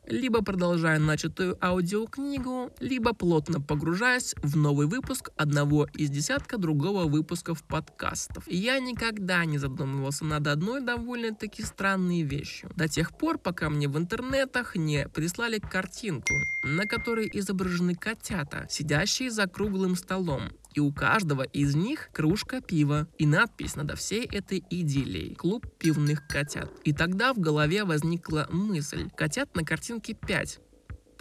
Либо 0.07 0.43
продолжаю 0.43 1.01
начатую 1.01 1.57
аудиокнигу, 1.61 2.71
либо 2.79 3.13
плотно 3.13 3.61
погружаясь 3.61 4.33
в 4.41 4.57
новый 4.57 4.87
выпуск 4.87 5.29
одного 5.35 5.87
из 5.93 6.09
десятка 6.09 6.57
другого 6.57 7.05
выпусков 7.05 7.63
подкастов. 7.63 8.43
Я 8.47 8.79
никогда 8.79 9.45
не 9.45 9.57
задумывался 9.57 10.25
над 10.25 10.47
одной 10.47 10.81
довольно-таки 10.81 11.63
странной 11.63 12.23
вещью. 12.23 12.71
До 12.75 12.87
тех 12.87 13.17
пор, 13.17 13.37
пока 13.37 13.69
мне 13.69 13.87
в 13.87 13.97
интернетах 13.97 14.75
не 14.75 15.07
прислали 15.09 15.59
картинку, 15.59 16.33
на 16.63 16.85
которой 16.85 17.29
изображены 17.31 17.95
котята, 17.95 18.65
сидящие 18.69 19.31
за 19.31 19.47
круглым 19.47 19.95
столом, 19.95 20.49
и 20.73 20.79
у 20.79 20.91
каждого 20.91 21.43
из 21.43 21.75
них 21.75 22.09
кружка 22.13 22.61
пива 22.61 23.07
и 23.17 23.25
надпись 23.25 23.75
над 23.75 23.97
всей 23.97 24.25
этой 24.25 24.63
идиллией 24.69 25.35
«Клуб 25.35 25.65
пивных 25.77 26.27
котят». 26.27 26.71
И 26.83 26.93
тогда 26.93 27.33
в 27.33 27.39
голове 27.39 27.83
возникла 27.83 28.47
мысль 28.51 29.09
«Котят 29.15 29.55
на 29.55 29.63
картинке 29.63 30.13
5» 30.13 30.59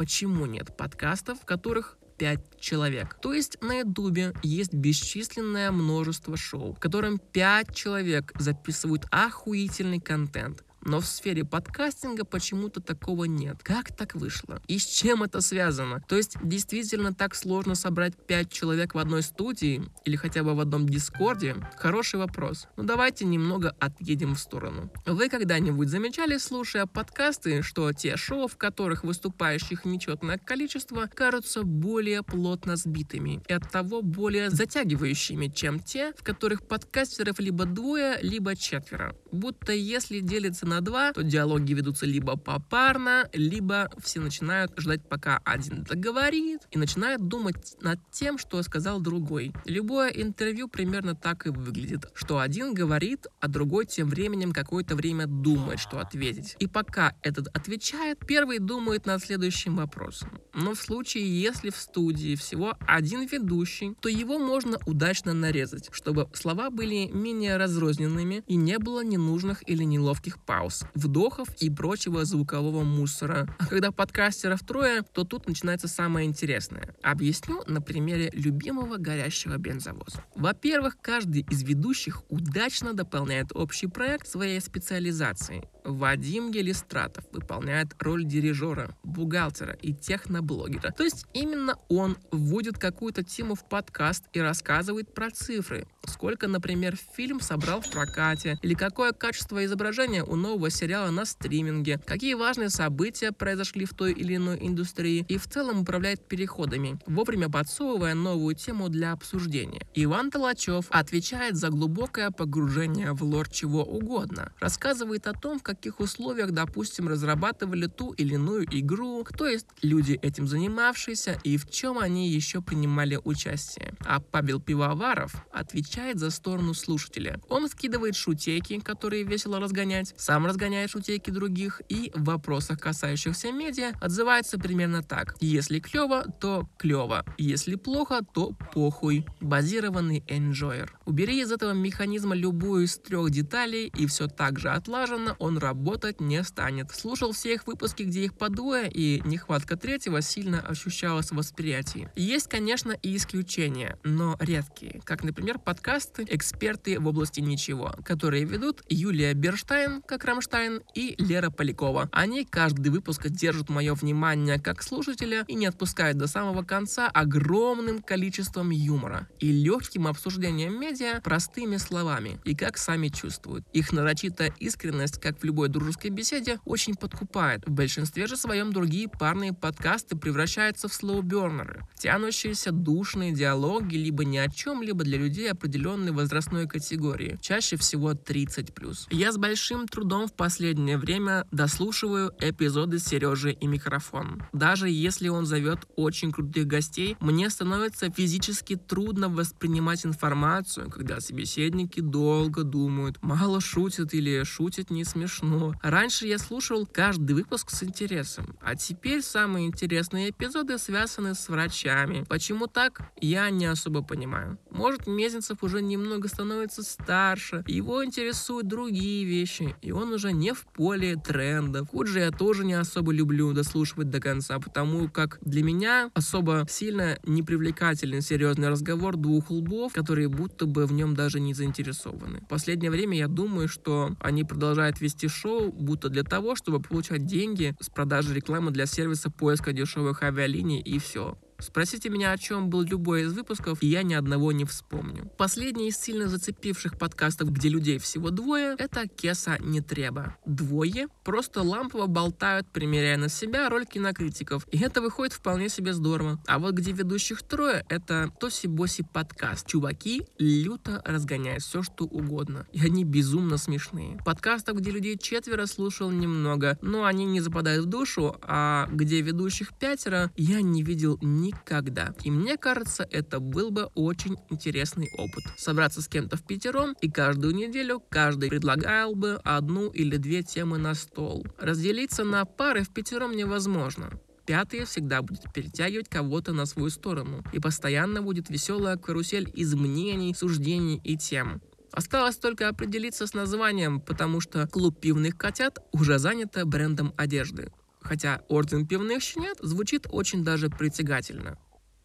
почему 0.00 0.46
нет 0.46 0.74
подкастов, 0.78 1.42
в 1.42 1.44
которых 1.44 1.98
5 2.16 2.58
человек. 2.58 3.18
То 3.20 3.34
есть 3.34 3.60
на 3.60 3.80
Ютубе 3.80 4.32
есть 4.42 4.72
бесчисленное 4.72 5.70
множество 5.72 6.38
шоу, 6.38 6.72
в 6.72 6.78
котором 6.78 7.18
5 7.18 7.74
человек 7.74 8.32
записывают 8.38 9.04
охуительный 9.10 10.00
контент. 10.00 10.64
Но 10.82 11.00
в 11.00 11.06
сфере 11.06 11.44
подкастинга 11.44 12.24
почему-то 12.24 12.80
такого 12.80 13.24
нет. 13.24 13.62
Как 13.62 13.94
так 13.94 14.14
вышло? 14.14 14.62
И 14.66 14.78
с 14.78 14.86
чем 14.86 15.22
это 15.22 15.40
связано? 15.40 16.02
То 16.08 16.16
есть 16.16 16.36
действительно 16.42 17.12
так 17.12 17.34
сложно 17.34 17.74
собрать 17.74 18.14
5 18.26 18.50
человек 18.50 18.94
в 18.94 18.98
одной 18.98 19.22
студии 19.22 19.82
или 20.04 20.16
хотя 20.16 20.42
бы 20.42 20.54
в 20.54 20.60
одном 20.60 20.88
дискорде? 20.88 21.56
Хороший 21.76 22.18
вопрос. 22.18 22.66
Но 22.76 22.82
ну, 22.82 22.88
давайте 22.88 23.24
немного 23.24 23.74
отъедем 23.78 24.34
в 24.34 24.38
сторону. 24.38 24.90
Вы 25.06 25.28
когда-нибудь 25.28 25.88
замечали, 25.88 26.38
слушая 26.38 26.86
подкасты, 26.86 27.62
что 27.62 27.92
те 27.92 28.16
шоу, 28.16 28.48
в 28.48 28.56
которых 28.56 29.04
выступающих 29.04 29.84
нечетное 29.84 30.38
количество, 30.38 31.08
кажутся 31.12 31.62
более 31.62 32.22
плотно 32.22 32.76
сбитыми 32.76 33.42
и 33.48 33.52
оттого 33.52 34.02
более 34.02 34.50
затягивающими, 34.50 35.48
чем 35.48 35.80
те, 35.80 36.12
в 36.16 36.22
которых 36.22 36.66
подкастеров 36.66 37.38
либо 37.38 37.66
двое, 37.66 38.18
либо 38.22 38.56
четверо. 38.56 39.14
Будто 39.32 39.72
если 39.72 40.20
делиться 40.20 40.66
на 40.70 40.80
два, 40.80 41.12
то 41.12 41.22
диалоги 41.22 41.74
ведутся 41.74 42.06
либо 42.06 42.36
попарно, 42.36 43.28
либо 43.32 43.90
все 43.98 44.20
начинают 44.20 44.72
ждать, 44.78 45.06
пока 45.08 45.40
один 45.44 45.82
договорит, 45.82 46.60
и 46.70 46.78
начинают 46.78 47.26
думать 47.26 47.76
над 47.80 47.98
тем, 48.10 48.38
что 48.38 48.62
сказал 48.62 49.00
другой. 49.00 49.52
Любое 49.66 50.10
интервью 50.10 50.68
примерно 50.68 51.14
так 51.16 51.46
и 51.46 51.50
выглядит, 51.50 52.06
что 52.14 52.38
один 52.38 52.72
говорит, 52.72 53.26
а 53.40 53.48
другой 53.48 53.86
тем 53.86 54.08
временем 54.08 54.52
какое-то 54.52 54.94
время 54.94 55.26
думает, 55.26 55.80
что 55.80 55.98
ответить. 55.98 56.54
И 56.60 56.68
пока 56.68 57.14
этот 57.22 57.48
отвечает, 57.48 58.18
первый 58.26 58.60
думает 58.60 59.06
над 59.06 59.22
следующим 59.22 59.76
вопросом. 59.76 60.30
Но 60.54 60.74
в 60.74 60.80
случае, 60.80 61.24
если 61.42 61.70
в 61.70 61.76
студии 61.76 62.36
всего 62.36 62.76
один 62.86 63.26
ведущий, 63.26 63.94
то 64.00 64.08
его 64.08 64.38
можно 64.38 64.78
удачно 64.86 65.32
нарезать, 65.34 65.88
чтобы 65.90 66.28
слова 66.32 66.70
были 66.70 67.08
менее 67.12 67.56
разрозненными 67.56 68.44
и 68.46 68.54
не 68.54 68.78
было 68.78 69.04
ненужных 69.04 69.68
или 69.68 69.82
неловких 69.82 70.38
пауз 70.44 70.59
пауз, 70.60 70.84
вдохов 70.94 71.48
и 71.60 71.70
прочего 71.70 72.24
звукового 72.24 72.82
мусора. 72.82 73.48
А 73.58 73.66
когда 73.66 73.92
подкастеров 73.92 74.60
трое, 74.60 75.02
то 75.02 75.24
тут 75.24 75.48
начинается 75.48 75.88
самое 75.88 76.26
интересное. 76.26 76.94
Объясню 77.02 77.62
на 77.66 77.80
примере 77.80 78.30
любимого 78.32 78.96
горящего 78.96 79.56
бензовоза. 79.56 80.22
Во-первых, 80.34 80.98
каждый 81.00 81.46
из 81.50 81.62
ведущих 81.62 82.22
удачно 82.28 82.92
дополняет 82.92 83.52
общий 83.54 83.86
проект 83.86 84.26
своей 84.28 84.60
специализации. 84.60 85.66
Вадим 85.84 86.50
Елистратов 86.50 87.24
выполняет 87.32 87.94
роль 88.00 88.24
дирижера, 88.24 88.94
бухгалтера 89.02 89.72
и 89.72 89.94
техноблогера. 89.94 90.92
То 90.92 91.04
есть 91.04 91.26
именно 91.32 91.76
он 91.88 92.18
вводит 92.30 92.78
какую-то 92.78 93.22
тему 93.22 93.54
в 93.54 93.66
подкаст 93.68 94.24
и 94.32 94.40
рассказывает 94.40 95.14
про 95.14 95.30
цифры. 95.30 95.86
Сколько, 96.04 96.48
например, 96.48 96.96
фильм 97.14 97.40
собрал 97.40 97.80
в 97.80 97.90
прокате, 97.90 98.58
или 98.62 98.74
какое 98.74 99.12
качество 99.12 99.64
изображения 99.64 100.22
у 100.24 100.36
нового 100.36 100.49
сериала 100.70 101.10
на 101.10 101.24
стриминге, 101.24 102.00
какие 102.06 102.34
важные 102.34 102.70
события 102.70 103.32
произошли 103.32 103.84
в 103.84 103.94
той 103.94 104.12
или 104.12 104.36
иной 104.36 104.58
индустрии 104.60 105.24
и 105.28 105.38
в 105.38 105.46
целом 105.46 105.80
управляет 105.80 106.26
переходами, 106.26 106.98
вовремя 107.06 107.48
подсовывая 107.48 108.14
новую 108.14 108.54
тему 108.54 108.88
для 108.88 109.12
обсуждения. 109.12 109.86
Иван 109.94 110.30
Толачев 110.30 110.86
отвечает 110.90 111.56
за 111.56 111.68
глубокое 111.70 112.30
погружение 112.30 113.12
в 113.12 113.22
лор 113.22 113.48
чего 113.48 113.82
угодно, 113.82 114.52
рассказывает 114.60 115.26
о 115.26 115.32
том, 115.32 115.58
в 115.58 115.62
каких 115.62 116.00
условиях, 116.00 116.52
допустим, 116.52 117.08
разрабатывали 117.08 117.86
ту 117.86 118.12
или 118.12 118.34
иную 118.34 118.64
игру, 118.70 119.24
кто 119.24 119.46
есть 119.46 119.66
люди 119.82 120.18
этим 120.22 120.46
занимавшиеся 120.46 121.40
и 121.44 121.56
в 121.56 121.70
чем 121.70 121.98
они 121.98 122.28
еще 122.30 122.62
принимали 122.62 123.18
участие. 123.22 123.94
А 124.00 124.20
Павел 124.20 124.60
Пивоваров 124.60 125.34
отвечает 125.52 126.18
за 126.18 126.30
сторону 126.30 126.74
слушателя. 126.74 127.40
Он 127.48 127.68
вкидывает 127.68 128.16
шутейки, 128.16 128.80
которые 128.80 129.24
весело 129.24 129.60
разгонять, 129.60 130.14
сам 130.16 130.39
разгоняет 130.46 130.90
шутейки 130.90 131.30
других 131.30 131.82
и 131.88 132.10
в 132.14 132.24
вопросах, 132.24 132.80
касающихся 132.80 133.52
медиа, 133.52 133.92
отзывается 134.00 134.58
примерно 134.58 135.02
так. 135.02 135.36
Если 135.40 135.80
клево, 135.80 136.24
то 136.40 136.68
клево. 136.78 137.24
Если 137.38 137.74
плохо, 137.74 138.20
то 138.32 138.52
похуй. 138.72 139.26
Базированный 139.40 140.24
enjoyer. 140.28 140.88
Убери 141.04 141.40
из 141.40 141.52
этого 141.52 141.72
механизма 141.72 142.34
любую 142.34 142.84
из 142.84 142.98
трех 142.98 143.30
деталей, 143.30 143.92
и 143.96 144.06
все 144.06 144.26
так 144.28 144.58
же 144.58 144.70
отлаженно 144.70 145.36
он 145.38 145.58
работать 145.58 146.20
не 146.20 146.42
станет. 146.44 146.90
Слушал 146.90 147.32
все 147.32 147.54
их 147.54 147.66
выпуски, 147.66 148.02
где 148.02 148.24
их 148.24 148.36
по 148.36 148.48
двое, 148.48 148.90
и 148.90 149.22
нехватка 149.24 149.76
третьего 149.76 150.22
сильно 150.22 150.60
ощущалась 150.60 151.30
в 151.30 151.36
восприятии. 151.36 152.10
Есть, 152.14 152.48
конечно, 152.48 152.92
и 152.92 153.16
исключения, 153.16 153.98
но 154.04 154.36
редкие, 154.40 155.00
как, 155.04 155.24
например, 155.24 155.58
подкасты 155.58 156.26
«Эксперты 156.28 156.98
в 156.98 157.06
области 157.06 157.40
ничего», 157.40 157.94
которые 158.04 158.44
ведут 158.44 158.82
Юлия 158.88 159.34
Берштайн, 159.34 160.02
как 160.02 160.24
Рамштайн, 160.30 160.80
и 160.94 161.16
Лера 161.18 161.50
Полякова. 161.50 162.08
Они 162.12 162.44
каждый 162.44 162.90
выпуск 162.90 163.28
держат 163.28 163.68
мое 163.68 163.94
внимание 163.94 164.60
как 164.60 164.82
слушателя 164.82 165.44
и 165.48 165.54
не 165.54 165.66
отпускают 165.66 166.18
до 166.18 166.28
самого 166.28 166.62
конца 166.62 167.08
огромным 167.08 168.00
количеством 168.00 168.70
юмора 168.70 169.28
и 169.40 169.50
легким 169.50 170.06
обсуждением 170.06 170.80
медиа 170.80 171.20
простыми 171.22 171.78
словами 171.78 172.40
и 172.44 172.54
как 172.54 172.78
сами 172.78 173.08
чувствуют. 173.08 173.64
Их 173.72 173.92
нарочитая 173.92 174.54
искренность, 174.60 175.20
как 175.20 175.40
в 175.40 175.44
любой 175.44 175.68
дружеской 175.68 176.10
беседе, 176.10 176.60
очень 176.64 176.94
подкупает. 176.94 177.66
В 177.66 177.70
большинстве 177.70 178.26
же 178.26 178.36
своем 178.36 178.72
другие 178.72 179.08
парные 179.08 179.52
подкасты 179.52 180.16
превращаются 180.16 180.88
в 180.88 180.94
слоубернеры, 180.94 181.80
тянущиеся 181.98 182.70
душные 182.70 183.32
диалоги 183.32 183.96
либо 183.96 184.24
ни 184.24 184.36
о 184.36 184.48
чем, 184.48 184.82
либо 184.82 185.02
для 185.02 185.18
людей 185.18 185.50
определенной 185.50 186.12
возрастной 186.12 186.68
категории, 186.68 187.38
чаще 187.40 187.76
всего 187.76 188.12
30+. 188.12 189.08
Я 189.10 189.32
с 189.32 189.38
большим 189.38 189.88
трудом 189.88 190.19
в 190.26 190.32
последнее 190.32 190.98
время 190.98 191.46
дослушиваю 191.50 192.32
эпизоды 192.40 192.98
Сережи 192.98 193.52
и 193.52 193.66
микрофон. 193.66 194.42
Даже 194.52 194.88
если 194.88 195.28
он 195.28 195.46
зовет 195.46 195.80
очень 195.96 196.32
крутых 196.32 196.66
гостей, 196.66 197.16
мне 197.20 197.50
становится 197.50 198.10
физически 198.10 198.76
трудно 198.76 199.28
воспринимать 199.28 200.04
информацию, 200.04 200.90
когда 200.90 201.20
собеседники 201.20 202.00
долго 202.00 202.64
думают, 202.64 203.18
мало 203.22 203.60
шутят 203.60 204.14
или 204.14 204.42
шутят 204.44 204.90
не 204.90 205.04
смешно. 205.04 205.74
Раньше 205.82 206.26
я 206.26 206.38
слушал 206.38 206.86
каждый 206.86 207.32
выпуск 207.32 207.70
с 207.70 207.82
интересом, 207.82 208.56
а 208.60 208.74
теперь 208.76 209.22
самые 209.22 209.66
интересные 209.66 210.30
эпизоды 210.30 210.78
связаны 210.78 211.34
с 211.34 211.48
врачами. 211.48 212.24
Почему 212.28 212.66
так, 212.66 213.02
я 213.20 213.50
не 213.50 213.66
особо 213.66 214.02
понимаю. 214.02 214.58
Может, 214.70 215.06
Мезенцев 215.06 215.62
уже 215.62 215.82
немного 215.82 216.28
становится 216.28 216.82
старше, 216.82 217.64
его 217.66 218.04
интересуют 218.04 218.68
другие 218.68 219.24
вещи, 219.24 219.76
и 219.82 219.92
он 219.92 220.09
уже 220.12 220.32
не 220.32 220.52
в 220.52 220.64
поле 220.66 221.16
трендов. 221.16 221.88
Хуже 221.90 222.20
я 222.20 222.30
тоже 222.30 222.64
не 222.64 222.74
особо 222.74 223.12
люблю 223.12 223.52
дослушивать 223.52 224.10
до 224.10 224.20
конца, 224.20 224.58
потому 224.58 225.08
как 225.08 225.38
для 225.42 225.62
меня 225.62 226.10
особо 226.14 226.66
сильно 226.68 227.18
непривлекательный 227.24 228.22
серьезный 228.22 228.68
разговор 228.68 229.16
двух 229.16 229.50
лбов, 229.50 229.92
которые 229.92 230.28
будто 230.28 230.66
бы 230.66 230.86
в 230.86 230.92
нем 230.92 231.14
даже 231.14 231.40
не 231.40 231.54
заинтересованы. 231.54 232.40
В 232.40 232.48
последнее 232.48 232.90
время 232.90 233.18
я 233.18 233.28
думаю, 233.28 233.68
что 233.68 234.16
они 234.20 234.44
продолжают 234.44 235.00
вести 235.00 235.28
шоу, 235.28 235.72
будто 235.72 236.08
для 236.08 236.22
того, 236.22 236.54
чтобы 236.54 236.80
получать 236.80 237.26
деньги 237.26 237.74
с 237.80 237.88
продажи 237.88 238.34
рекламы 238.34 238.70
для 238.70 238.86
сервиса 238.86 239.30
поиска 239.30 239.72
дешевых 239.72 240.22
авиалиний 240.22 240.80
и 240.80 240.98
все. 240.98 241.38
Спросите 241.60 242.08
меня, 242.08 242.32
о 242.32 242.38
чем 242.38 242.70
был 242.70 242.82
любой 242.82 243.22
из 243.22 243.32
выпусков, 243.32 243.82
и 243.82 243.86
я 243.86 244.02
ни 244.02 244.14
одного 244.14 244.52
не 244.52 244.64
вспомню. 244.64 245.30
Последний 245.36 245.88
из 245.88 245.98
сильно 245.98 246.28
зацепивших 246.28 246.98
подкастов, 246.98 247.52
где 247.52 247.68
людей 247.68 247.98
всего 247.98 248.30
двое, 248.30 248.74
это 248.78 249.06
Кеса 249.08 249.58
не 249.60 249.80
треба. 249.80 250.36
Двое 250.46 251.08
просто 251.24 251.62
лампово 251.62 252.06
болтают, 252.06 252.66
примеряя 252.68 253.16
на 253.16 253.28
себя 253.28 253.68
роль 253.68 253.86
кинокритиков, 253.86 254.66
и 254.70 254.78
это 254.78 255.00
выходит 255.00 255.32
вполне 255.32 255.68
себе 255.68 255.92
здорово. 255.92 256.42
А 256.46 256.58
вот 256.58 256.74
где 256.74 256.92
ведущих 256.92 257.42
трое, 257.42 257.84
это 257.88 258.32
Тоси-Боси 258.40 259.04
подкаст. 259.12 259.66
Чуваки 259.66 260.26
люто 260.38 261.02
разгоняют 261.04 261.62
все, 261.62 261.82
что 261.82 262.04
угодно, 262.04 262.66
и 262.72 262.84
они 262.84 263.04
безумно 263.04 263.58
смешные. 263.58 264.18
Подкастов, 264.24 264.78
где 264.78 264.90
людей 264.90 265.18
четверо, 265.18 265.66
слушал 265.66 266.10
немного, 266.10 266.78
но 266.82 267.04
они 267.04 267.24
не 267.24 267.40
западают 267.40 267.86
в 267.86 267.88
душу, 267.88 268.36
а 268.42 268.88
где 268.90 269.20
ведущих 269.20 269.76
пятеро, 269.78 270.30
я 270.36 270.62
не 270.62 270.82
видел 270.82 271.18
ни 271.22 271.49
никогда. 271.50 272.14
И 272.24 272.30
мне 272.30 272.56
кажется, 272.56 273.06
это 273.10 273.40
был 273.40 273.70
бы 273.70 273.84
очень 273.94 274.36
интересный 274.50 275.08
опыт. 275.16 275.44
Собраться 275.56 276.02
с 276.02 276.08
кем-то 276.08 276.36
в 276.36 276.46
пятером 276.46 276.94
и 277.00 277.10
каждую 277.10 277.54
неделю 277.54 278.02
каждый 278.08 278.48
предлагал 278.48 279.14
бы 279.14 279.40
одну 279.44 279.88
или 279.88 280.16
две 280.16 280.42
темы 280.42 280.78
на 280.78 280.94
стол. 280.94 281.46
Разделиться 281.58 282.24
на 282.24 282.44
пары 282.44 282.82
в 282.82 282.90
пятером 282.90 283.36
невозможно. 283.36 284.10
Пятый 284.46 284.84
всегда 284.84 285.22
будет 285.22 285.52
перетягивать 285.52 286.08
кого-то 286.08 286.52
на 286.52 286.66
свою 286.66 286.90
сторону, 286.90 287.44
и 287.52 287.60
постоянно 287.60 288.20
будет 288.20 288.50
веселая 288.50 288.96
карусель 288.96 289.50
из 289.54 289.74
мнений, 289.74 290.34
суждений 290.34 291.00
и 291.04 291.16
тем. 291.16 291.62
Осталось 291.92 292.36
только 292.36 292.68
определиться 292.68 293.26
с 293.26 293.34
названием, 293.34 294.00
потому 294.00 294.40
что 294.40 294.66
клуб 294.66 295.00
пивных 295.00 295.36
котят 295.36 295.78
уже 295.92 296.18
занято 296.18 296.64
брендом 296.64 297.12
одежды 297.16 297.70
хотя 298.10 298.42
Орден 298.48 298.88
Пивных 298.88 299.22
Щенят 299.22 299.58
звучит 299.60 300.08
очень 300.10 300.42
даже 300.42 300.68
притягательно. 300.68 301.56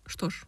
Что 0.05 0.29
ж, 0.29 0.43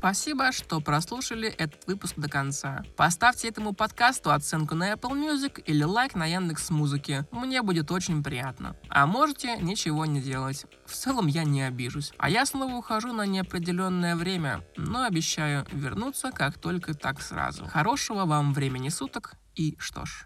Спасибо, 0.00 0.50
что 0.50 0.80
прослушали 0.80 1.46
этот 1.46 1.86
выпуск 1.86 2.14
до 2.16 2.26
конца. 2.26 2.82
Поставьте 2.96 3.48
этому 3.48 3.74
подкасту 3.74 4.30
оценку 4.30 4.74
на 4.74 4.94
Apple 4.94 5.12
Music 5.12 5.62
или 5.66 5.82
лайк 5.82 6.14
на 6.14 6.24
Яндекс 6.24 6.70
Музыке. 6.70 7.26
Мне 7.30 7.60
будет 7.60 7.90
очень 7.90 8.22
приятно. 8.22 8.74
А 8.88 9.06
можете 9.06 9.58
ничего 9.58 10.06
не 10.06 10.22
делать. 10.22 10.64
В 10.86 10.94
целом 10.94 11.26
я 11.26 11.44
не 11.44 11.60
обижусь. 11.64 12.14
А 12.16 12.30
я 12.30 12.46
снова 12.46 12.76
ухожу 12.76 13.12
на 13.12 13.26
неопределенное 13.26 14.16
время, 14.16 14.64
но 14.78 15.04
обещаю 15.04 15.66
вернуться 15.70 16.32
как 16.32 16.56
только 16.56 16.94
так 16.94 17.20
сразу. 17.20 17.66
Хорошего 17.66 18.24
вам 18.24 18.54
времени 18.54 18.88
суток 18.88 19.34
и 19.54 19.76
что 19.78 20.06
ж. 20.06 20.24